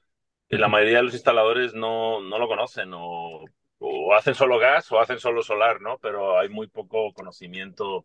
[0.49, 3.45] La mayoría de los instaladores no, no lo conocen o
[3.83, 5.99] o hacen solo gas o hacen solo solar, ¿no?
[6.01, 8.05] Pero hay muy poco conocimiento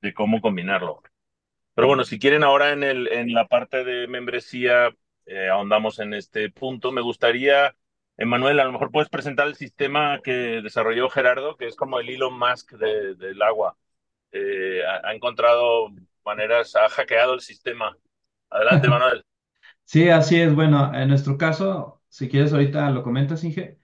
[0.00, 1.02] de cómo combinarlo.
[1.74, 4.94] Pero bueno, si quieren ahora en, el, en la parte de membresía
[5.26, 7.76] eh, ahondamos en este punto, me gustaría,
[8.18, 12.10] Emanuel, a lo mejor puedes presentar el sistema que desarrolló Gerardo, que es como el
[12.10, 13.76] Elon Musk del agua.
[14.32, 15.88] Eh, ha, ha encontrado
[16.24, 17.96] maneras, ha hackeado el sistema.
[18.50, 19.24] Adelante, Manuel.
[19.84, 20.54] Sí, así es.
[20.54, 23.78] Bueno, en nuestro caso, si quieres ahorita lo comentas, Inge,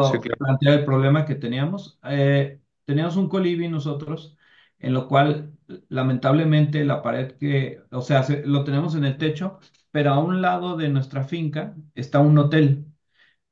[0.00, 0.36] Sí, quiero claro.
[0.38, 1.98] plantear el problema que teníamos.
[2.04, 4.36] Eh, teníamos un colibrí nosotros,
[4.78, 5.52] en lo cual
[5.88, 9.60] lamentablemente la pared que, o sea, se- lo tenemos en el techo,
[9.90, 12.86] pero a un lado de nuestra finca está un hotel,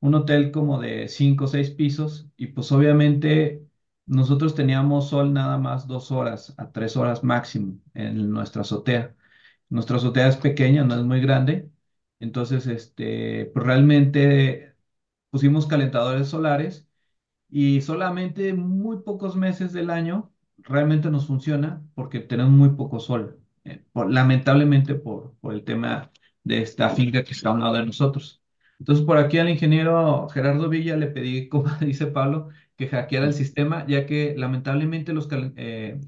[0.01, 3.67] un hotel como de cinco o seis pisos, y pues obviamente
[4.09, 9.15] nosotros teníamos sol nada más dos horas a tres horas máximo en nuestra azotea.
[9.69, 11.71] Nuestra azotea es pequeña, no es muy grande.
[12.19, 14.75] Entonces, este, pues realmente
[15.31, 16.87] pusimos calentadores solares
[17.49, 23.39] y solamente muy pocos meses del año realmente nos funciona porque tenemos muy poco sol.
[23.65, 26.11] eh, por- lamentablemente por, por el tema
[26.43, 28.41] de esta finca que está a un lado de nosotros.
[28.79, 32.49] Entonces, por aquí al ingeniero Gerardo Villa le pedí, como dice Pablo,
[32.79, 36.01] que hackeara el sistema, ya que lamentablemente los, eh,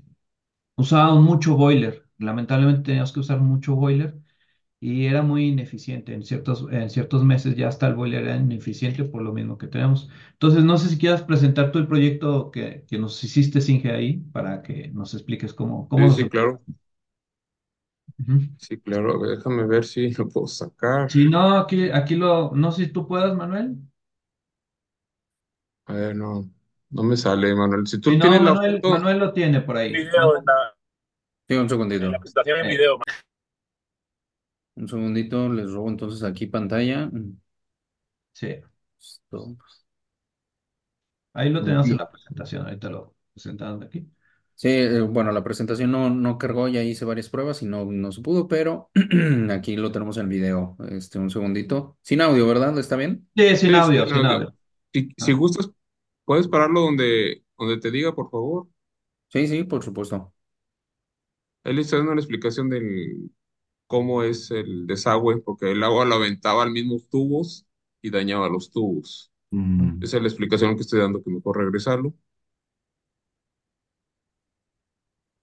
[0.78, 4.18] Usábamos mucho boiler, lamentablemente teníamos que usar mucho boiler
[4.80, 6.14] y era muy ineficiente.
[6.14, 9.68] En ciertos, en ciertos meses ya hasta el boiler era ineficiente por lo mismo que
[9.68, 10.10] tenemos.
[10.34, 14.18] Entonces, no sé si quieras presentar tú el proyecto que, que nos hiciste, Singe, ahí
[14.34, 16.62] para que nos expliques cómo, cómo Sí, sí, claro.
[18.58, 19.20] Sí, claro.
[19.20, 21.12] Déjame ver si lo puedo sacar.
[21.12, 23.78] Si no, aquí, aquí lo, no sé si tú puedas, Manuel.
[25.86, 26.50] A ver, no,
[26.92, 27.88] no me sale, Manuel.
[27.88, 29.92] Si Si tú no, tienes la Manuel, foto, Manuel lo tiene por ahí.
[29.94, 30.54] video en la,
[31.48, 32.12] Sí, un en segundito.
[32.12, 33.00] la presentación en Eh, video.
[34.76, 37.10] Un segundito, les robo entonces aquí pantalla.
[38.34, 38.62] sí,
[39.00, 39.58] Esto.
[41.34, 44.08] ahí lo tenemos en la presentación, ahorita lo presentamos aquí.
[44.56, 48.12] Sí, eh, bueno, la presentación no, no cargó, ya hice varias pruebas y no, no
[48.12, 48.92] se pudo, pero
[49.52, 50.78] aquí lo tenemos en video.
[50.90, 51.98] Este, un segundito.
[52.04, 52.78] Sin audio, ¿verdad?
[52.78, 53.28] ¿Está bien?
[53.36, 54.54] Sí, sin audio, sí, sin audio.
[54.94, 55.36] Si, si Ah.
[55.36, 55.72] gustas,
[56.26, 58.68] puedes pararlo donde, donde te diga, por favor.
[59.30, 60.34] Sí, sí, por supuesto.
[61.64, 63.32] Él está dando una explicación del
[63.88, 67.68] cómo es el desagüe, porque el agua la aventaba al mismos tubos
[68.02, 69.32] y dañaba los tubos.
[69.54, 72.16] Mm, Esa es la explicación que estoy dando, que mejor regresarlo.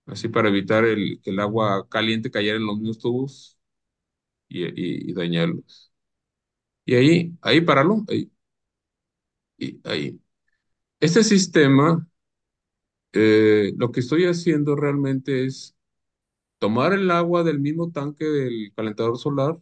[0.07, 3.59] Así para evitar el, que el agua caliente cayera en los mismos tubos
[4.49, 5.93] y, y- y dañarlos.
[6.87, 8.31] Y ahí, ahí páralo, ahí,
[9.59, 10.20] y ahí.
[11.01, 12.07] Este sistema,
[13.12, 15.76] eh, lo que estoy haciendo realmente es
[16.59, 19.59] tomar el agua del mismo tanque del calentador solar,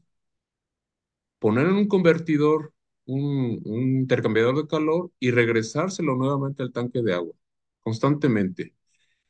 [1.39, 2.73] poner en un convertidor,
[3.07, 7.35] un, un intercambiador de calor y regresárselo nuevamente al tanque de agua,
[7.83, 8.75] constantemente.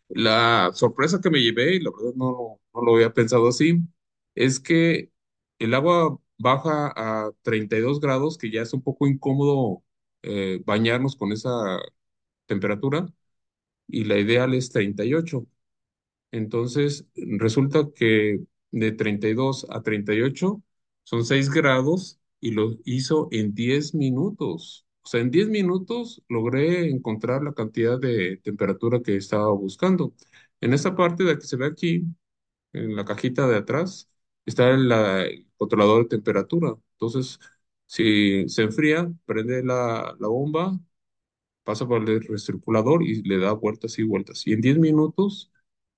[0.09, 3.81] La sorpresa que me llevé, y la verdad no, no lo había pensado así,
[4.35, 5.11] es que
[5.59, 9.85] el agua baja a 32 grados, que ya es un poco incómodo
[10.23, 11.79] eh, bañarnos con esa
[12.47, 13.07] temperatura,
[13.89, 15.47] y la ideal es 38.
[16.33, 18.41] Entonces, resulta que
[18.71, 20.63] de 32 a 38
[21.05, 24.87] son 6 grados y lo hizo en 10 minutos.
[25.03, 30.15] O sea, en 10 minutos logré encontrar la cantidad de temperatura que estaba buscando.
[30.61, 32.05] En esta parte de que se ve aquí,
[32.73, 34.11] en la cajita de atrás,
[34.45, 36.75] está el, la- el controlador de temperatura.
[36.93, 37.39] Entonces,
[37.87, 40.79] si se enfría, prende la bomba,
[41.67, 44.47] pasa por el recirculador y le da vueltas y vueltas.
[44.47, 45.53] Y en 10 minutos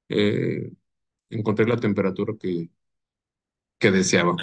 [0.08, 0.72] eh,
[1.30, 2.70] encontré la temperatura que,
[3.78, 4.36] que deseaba.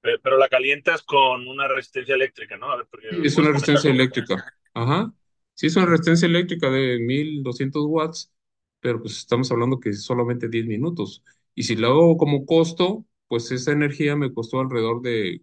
[0.00, 2.70] Pero la calientas con una resistencia eléctrica, ¿no?
[2.70, 4.44] A ver, porque es una resistencia eléctrica.
[4.74, 5.12] Ajá.
[5.54, 8.32] Sí, es una resistencia eléctrica de 1200 watts,
[8.80, 11.22] pero pues estamos hablando que es solamente 10 minutos.
[11.54, 15.42] Y si lo hago como costo, pues esa energía me costó alrededor de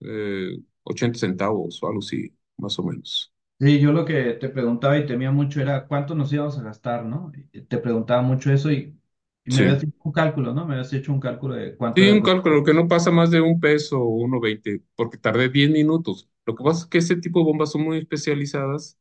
[0.00, 3.33] eh, 80 centavos o algo así, más o menos.
[3.60, 7.04] Sí, yo lo que te preguntaba y temía mucho era cuánto nos íbamos a gastar,
[7.06, 7.32] ¿no?
[7.52, 8.98] Y Te preguntaba mucho eso y,
[9.44, 9.64] y me Sí.
[9.64, 10.66] habías hecho un cálculo, ¿no?
[10.66, 13.30] Me habías hecho un cálculo de cuánto Sí, era un cálculo que no pasa más
[13.30, 16.28] de un peso o 1.20, porque tardé 10 minutos.
[16.44, 18.98] Lo que pasa es que este tipo de bombas son muy especializadas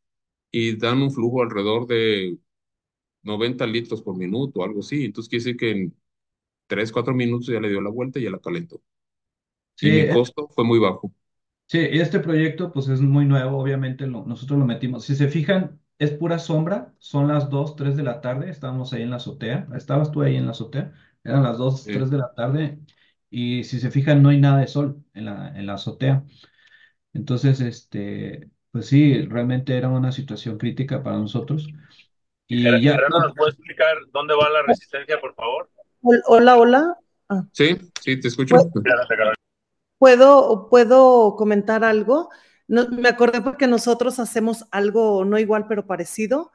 [0.52, 2.38] y dan un flujo alrededor de
[3.24, 5.06] 90 litros por minuto, algo así.
[5.06, 5.98] Entonces quiere decir que en
[6.68, 8.82] 3, 4 minutos ya le dio la vuelta y ya la calentó.
[9.76, 11.14] Sí, Y mi eh, costo fue muy bajo.
[11.68, 15.06] Sí, y este proyecto pues es muy nuevo, obviamente lo- nosotros lo metimos.
[15.06, 19.04] Si se fijan, es pura sombra, son las 2, 3 de la tarde, estábamos ahí
[19.04, 20.92] en la azotea, estabas tú ahí en la azotea,
[21.24, 21.94] eran las 2, Sí.
[21.94, 22.80] 3 de la tarde
[23.30, 26.24] y si se fijan no hay nada de sol en la, en la azotea.
[27.14, 31.68] Entonces, este, pues sí, realmente era una situación crítica para nosotros.
[32.48, 35.70] Y Ger- ya, Gerardo, ¿nos puede explicar dónde va la resistencia, por favor?
[36.02, 36.98] Hol- Hola, hola.
[37.30, 38.56] Ah, Sí, sí, te escucho.
[38.56, 38.84] Pues-
[40.04, 42.30] ¿Puedo, puedo comentar algo?
[42.68, 46.52] No, me acordé porque nosotros hacemos algo no igual, pero parecido.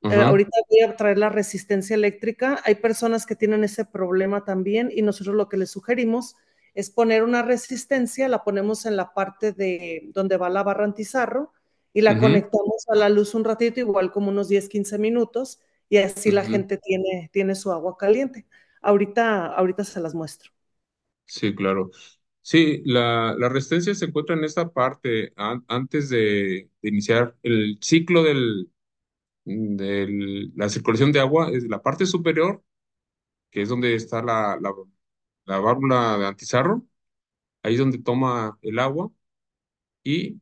[0.00, 0.28] Eh, Ajá.
[0.28, 2.58] ahorita voy a traer la resistencia eléctrica.
[2.64, 6.36] Hay personas que tienen ese problema también y nosotros lo que les sugerimos
[6.72, 11.52] es poner una resistencia, la ponemos en la parte de donde va la barra antizarro
[11.92, 15.98] y la conectamos a la luz un ratito, igual como unos 10, 15 minutos, y
[15.98, 18.46] así la gente tiene, tiene su agua caliente.
[18.80, 20.50] Ahorita, ahorita se las muestro.
[21.24, 21.90] Sí, claro.
[22.48, 28.22] Sí, la, resistencia se encuentra en esta parte an- antes de, de iniciar el ciclo
[28.22, 28.70] del-
[30.56, 32.62] la circulación de agua, es la parte superior,
[33.50, 34.74] que es donde está la, la,
[35.46, 36.86] la válvula de antizarro,
[37.62, 39.12] ahí es donde toma el agua,
[40.04, 40.40] y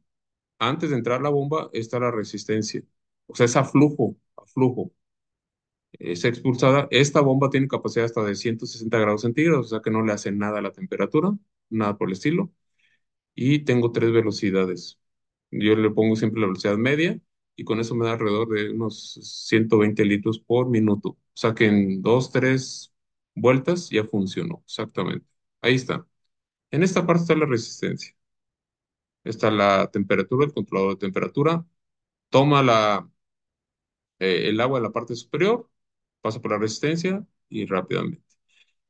[0.59, 2.83] antes de entrar la bomba está la resistencia.
[3.27, 4.17] O sea, es a flujo.
[5.93, 6.89] Es expulsada.
[6.91, 10.33] Esta bomba tiene capacidad hasta de 160 grados centígrados, o sea que no le hace
[10.33, 11.33] nada a la temperatura,
[11.75, 12.53] nada por el estilo.
[13.35, 14.99] Y tengo tres velocidades.
[15.51, 17.21] Yo le pongo siempre la velocidad media
[17.57, 21.11] y con eso me da alrededor de unos 120 litros por minuto.
[21.11, 22.95] O sea que en dos, tres
[23.35, 25.27] vueltas ya funcionó, exactamente.
[25.61, 26.07] Ahí está.
[26.71, 28.15] En esta parte está la resistencia.
[29.25, 31.67] Está la temperatura, el controlador de temperatura.
[32.31, 33.11] Toma la,
[34.19, 35.71] eh, el agua de la parte superior,
[36.21, 38.24] pasa por la resistencia y rápidamente.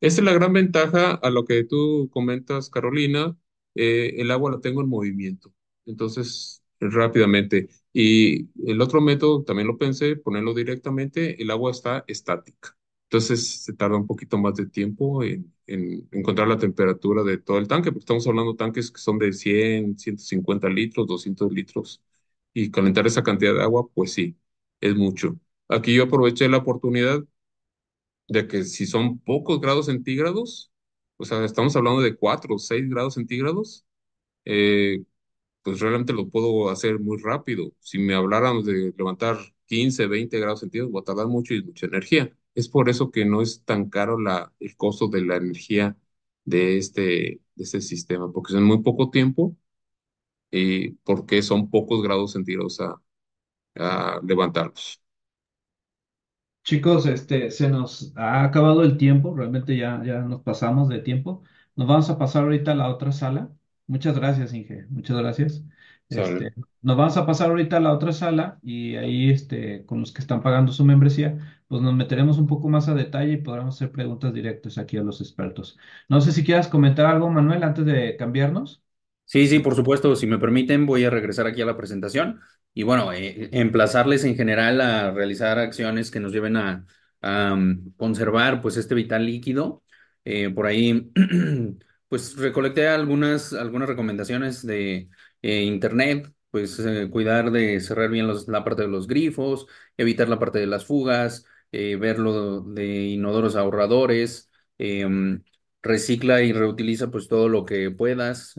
[0.05, 3.37] Esta es la gran ventaja a lo que tú comentas, Carolina.
[3.75, 5.53] eh, el agua la tengo en movimiento.
[5.87, 7.69] Entonces, rápidamente.
[7.93, 12.77] Y el otro método, también lo pensé, ponerlo directamente, el agua está estática.
[13.05, 17.59] Entonces, se tarda un poquito más de tiempo en, en encontrar la temperatura de todo
[17.59, 22.03] el tanque, porque estamos hablando de tanques que son de 100, 150 litros, 200 litros.
[22.53, 24.37] Y calentar esa cantidad de agua, pues sí,
[24.81, 25.39] es mucho.
[25.69, 27.25] Aquí yo aproveché la oportunidad
[28.29, 30.73] de que si son pocos grados centígrados,
[31.17, 33.85] o sea, estamos hablando de 4 o 6 grados centígrados,
[34.45, 35.05] eh,
[35.63, 37.73] pues realmente lo puedo hacer muy rápido.
[37.81, 41.87] Si me habláramos de levantar 15, 20 grados centígrados, va a tardar mucho y mucha
[41.87, 42.37] energía.
[42.55, 44.19] Es por eso que no es tan caro
[44.61, 45.97] el costo de la energía
[46.45, 47.03] de este,
[47.55, 49.57] de este sistema, porque es en muy poco tiempo
[50.51, 53.01] y porque son pocos grados centígrados a,
[53.77, 55.03] a levantarlos.
[56.65, 61.43] Chicos, este, se nos ha acabado el tiempo, realmente ya, ya nos pasamos de tiempo.
[61.77, 63.51] Nos vamos a pasar ahorita a la otra sala.
[63.87, 65.65] Muchas gracias, Inge, muchas gracias.
[66.09, 70.13] Este, nos vamos a pasar ahorita a la otra sala y ahí, este, con los
[70.13, 73.75] que están pagando su membresía, pues nos meteremos un poco más a detalle y podremos
[73.77, 75.79] hacer preguntas directas aquí a los expertos.
[76.09, 78.84] No sé si quieras comentar algo, Manuel, antes de cambiarnos.
[79.35, 82.41] Sí, sí, por supuesto, si me permiten, voy a regresar aquí a la presentación
[82.73, 86.87] y bueno, eh, emplazarles en general a realizar acciones que nos lleven a,
[87.21, 89.83] a, um, conservar pues este vital líquido.
[90.25, 91.11] Eh, por ahí,
[92.09, 95.09] pues recolecté algunas, algunas recomendaciones de
[95.43, 96.81] eh, internet, pues
[97.11, 99.67] cuidar de cerrar bien la parte de los grifos,
[99.97, 105.43] evitar la parte de las fugas, eh, ver lo de inodoros ahorradores, em,
[105.83, 108.55] recicla y reutiliza pues todo lo que puedas.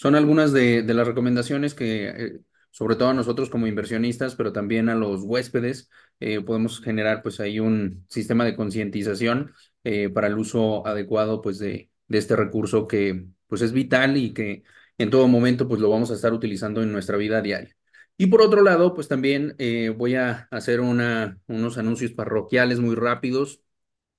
[0.00, 2.40] Son algunas de, las recomendaciones que, eh,
[2.70, 5.90] sobre todo a nosotros como inversionistas, pero también a los huéspedes,
[6.20, 9.52] eh, podemos generar pues ahí un sistema de concientización
[9.84, 14.62] eh, para el uso adecuado pues de, este recurso que pues es vital y que
[14.96, 17.76] en todo momento pues lo vamos a estar utilizando en nuestra vida diaria.
[18.16, 19.54] Y por otro lado, pues también
[19.96, 23.60] voy a hacer una, unos anuncios parroquiales muy rápidos.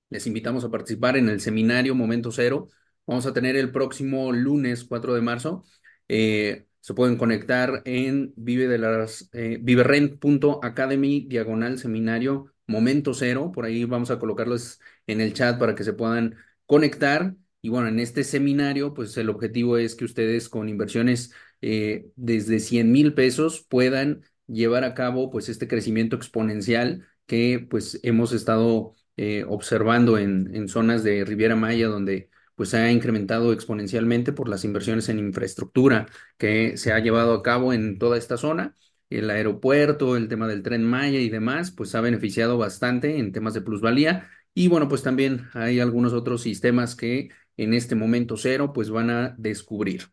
[0.10, 2.70] Les invitamos a participar en el seminario Momento Cero.
[3.06, 5.66] Vamos a tener el próximo lunes 4 de marzo.
[6.08, 13.52] Eh, se pueden conectar en vive de las, eh, viverrent.academy diagonal seminario Momento Cero.
[13.54, 16.36] Por ahí vamos a colocarlos en el chat para que se puedan
[16.66, 17.36] conectar.
[17.62, 22.60] Y bueno, en este seminario, pues el objetivo es que ustedes con inversiones eh, desde
[22.60, 28.96] 100 mil pesos puedan llevar a cabo pues este crecimiento exponencial que pues hemos estado
[29.18, 32.30] eh, observando en, en zonas de Riviera Maya donde
[32.62, 36.06] pues se ha incrementado exponencialmente por las inversiones en infraestructura
[36.38, 38.76] que se ha llevado a cabo en toda esta zona.
[39.10, 43.56] El aeropuerto, el tema del tren Maya y demás, pues ha beneficiado bastante en temas
[43.56, 44.30] de plusvalía.
[44.54, 49.10] Y bueno, pues también hay algunos otros sistemas que en este momento cero pues van
[49.10, 50.12] a descubrir.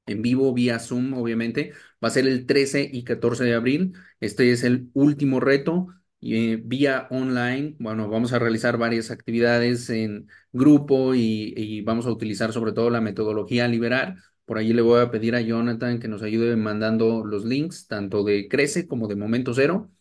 [0.06, 1.72] en vivo vía Zoom, obviamente.
[2.02, 3.92] Va a ser el 13 y 14 de abril.
[4.20, 5.88] Este es el último reto.
[6.22, 12.52] Eh, vía online, bueno, vamos a realizar varias actividades en grupo y vamos a utilizar
[12.52, 14.16] sobre todo la metodología Liberar.
[14.50, 18.24] Por allí le voy a pedir a Jonathan que nos ayude mandando los links, tanto
[18.24, 19.92] de Crece como de Momento Cero.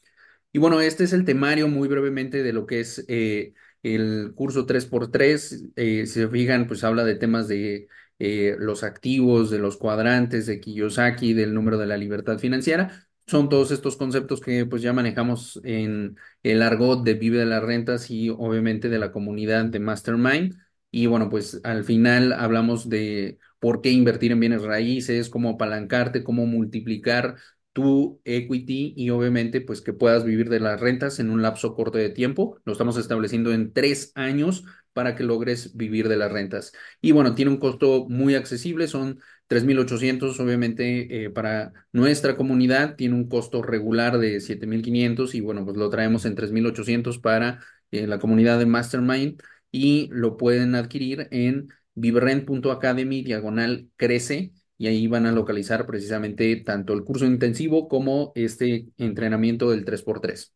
[0.51, 4.65] Y bueno, este es el temario muy brevemente de lo que es eh, el curso
[4.65, 5.65] 3x3.
[5.75, 10.47] Eh, si se fijan, pues habla de temas de eh, los activos, de los cuadrantes,
[10.47, 13.07] de Kiyosaki, del número de la libertad financiera.
[13.27, 17.61] Son todos estos conceptos que pues ya manejamos en el argot de Vive de las
[17.61, 20.55] Rentas y obviamente de la comunidad de Mastermind.
[20.89, 26.23] Y bueno, pues al final hablamos de por qué invertir en bienes raíces, cómo apalancarte,
[26.23, 27.35] cómo multiplicar
[27.73, 31.97] tu equity y obviamente pues que puedas vivir de las rentas en un lapso corto
[31.97, 32.59] de tiempo.
[32.65, 36.73] Lo estamos estableciendo en tres años para que logres vivir de las rentas.
[37.01, 43.15] Y bueno, tiene un costo muy accesible, son 3.800 obviamente eh, para nuestra comunidad, tiene
[43.15, 47.59] un costo regular de 7.500 y bueno, pues lo traemos en 3.800 para
[47.91, 49.41] eh, la comunidad de Mastermind
[49.71, 51.69] y lo pueden adquirir en
[51.99, 58.87] viverrent.academy diagonal crece y ahí van a localizar precisamente tanto el curso intensivo como este
[58.97, 60.53] entrenamiento del 3x3.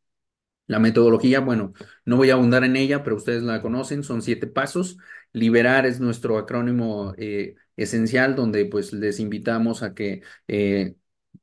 [0.67, 1.73] La metodología, bueno,
[2.05, 4.97] no voy a abundar en ella, pero ustedes la conocen, son siete pasos.
[5.33, 10.95] Liberar es nuestro acrónimo eh, esencial, donde pues les invitamos a que eh,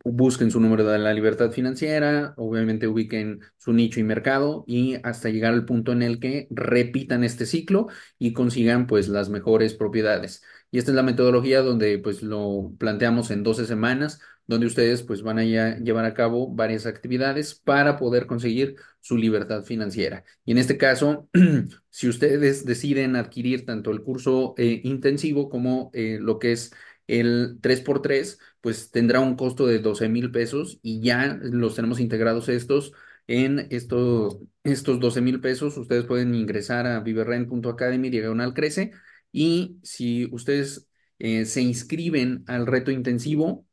[0.05, 5.29] busquen su número de la libertad financiera, obviamente ubiquen su nicho y mercado y hasta
[5.29, 7.89] llegar al punto en el que repitan este ciclo
[8.19, 10.43] y consigan pues las mejores propiedades.
[10.71, 15.23] Y esta es la metodología donde pues lo planteamos en 12 semanas, donde ustedes pues
[15.23, 20.25] van a llevar a cabo varias actividades para poder conseguir su libertad financiera.
[20.45, 21.29] Y en este caso,
[21.91, 26.73] si ustedes deciden adquirir tanto el curso eh, intensivo como eh, lo que es
[27.19, 32.49] el 3x3, pues tendrá un costo de 12 mil pesos y ya los tenemos integrados
[32.49, 32.93] estos
[33.27, 35.77] en estos, estos 12 mil pesos.
[35.77, 38.93] Ustedes pueden ingresar a viverrent.academy diagonal crece
[39.33, 40.89] y si ustedes
[41.19, 43.67] eh, se inscriben al reto intensivo,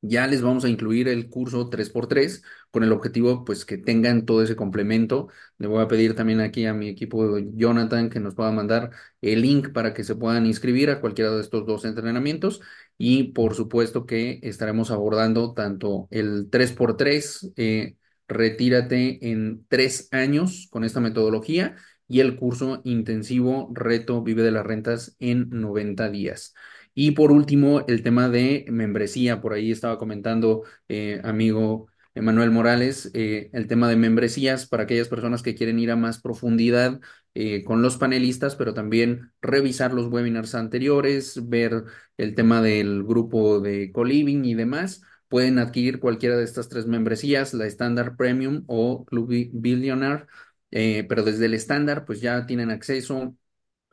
[0.00, 4.42] ya les vamos a incluir el curso 3x3 con el objetivo pues que tengan todo
[4.42, 5.28] ese complemento.
[5.58, 8.90] Le voy a pedir también aquí a mi equipo Jonathan que nos pueda mandar
[9.20, 12.60] el link para que se puedan inscribir a cualquiera de estos dos entrenamientos
[12.96, 17.96] y por supuesto que estaremos abordando tanto el 3x3, eh,
[18.28, 21.76] retírate en tres años con esta metodología
[22.08, 26.54] y el curso intensivo Reto Vive de las Rentas en 90 días.
[27.00, 29.40] Y por último, el tema de membresía.
[29.40, 31.86] Por ahí estaba comentando, eh, amigo
[32.16, 36.20] Emanuel Morales, eh, el tema de membresías para aquellas personas que quieren ir a más
[36.20, 37.00] profundidad
[37.34, 41.84] eh, con los panelistas, pero también revisar los webinars anteriores, ver
[42.16, 45.02] el tema del grupo de co-living y demás.
[45.28, 50.26] Pueden adquirir cualquiera de estas tres membresías, la Standard Premium o Club Billionaire,
[50.70, 53.36] pero desde el estándar pues ya tienen acceso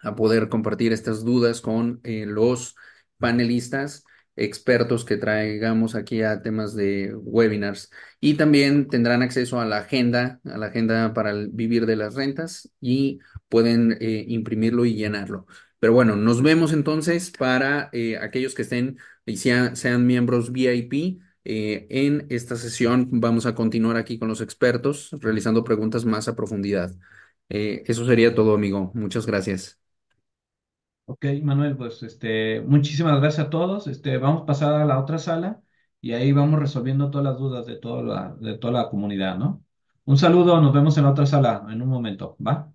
[0.01, 2.75] a poder compartir estas dudas con los
[3.18, 4.03] panelistas
[4.36, 7.89] expertos que traigamos aquí a temas de webinars
[8.20, 12.16] y también tendrán acceso a la agenda, a la agenda para el vivir de las
[12.16, 15.47] rentas y pueden eh, imprimirlo y llenarlo.
[15.80, 21.22] Pero bueno, nos vemos entonces para eh, aquellos que estén y sean, miembros VIP.
[21.47, 26.36] Eh, en esta sesión vamos a continuar aquí con los expertos realizando preguntas más a
[26.36, 26.91] profundidad.
[27.49, 28.91] eso sería todo, amigo.
[28.95, 29.84] Muchas gracias.
[31.07, 33.85] Ok, Manuel, pues este, muchísimas gracias a todos.
[33.87, 35.61] Este, vamos a pasar a la otra sala
[36.01, 39.63] y ahí vamos resolviendo todas las dudas de toda la, de toda la comunidad, ¿no?
[40.05, 42.71] Un saludo, nos vemos en la otra sala en un momento, ¿va?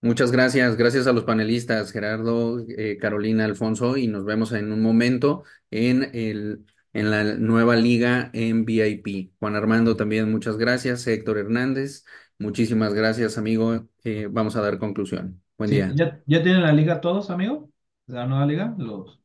[0.00, 4.80] Muchas gracias, gracias a los panelistas Gerardo, eh, Carolina, Alfonso y nos vemos en un
[4.80, 9.32] momento en el en la nueva liga en VIP.
[9.40, 12.04] Juan Armando también muchas gracias, Héctor Hernández,
[12.38, 15.42] muchísimas gracias amigo, eh, vamos a dar conclusión.
[15.58, 15.98] Buen día.
[15.98, 17.70] ¿ya, ya tienen la liga todos, amigo?
[18.06, 18.74] ¿La nueva liga?
[18.78, 19.20] Los...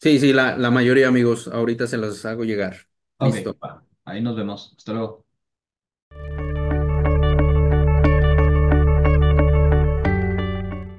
[0.00, 1.48] Sí, sí, la, la mayoría, amigos.
[1.48, 2.76] Ahorita se las hago llegar.
[3.18, 3.58] Ok, Listo.
[4.04, 4.74] ahí nos vemos.
[4.76, 5.23] Hasta luego.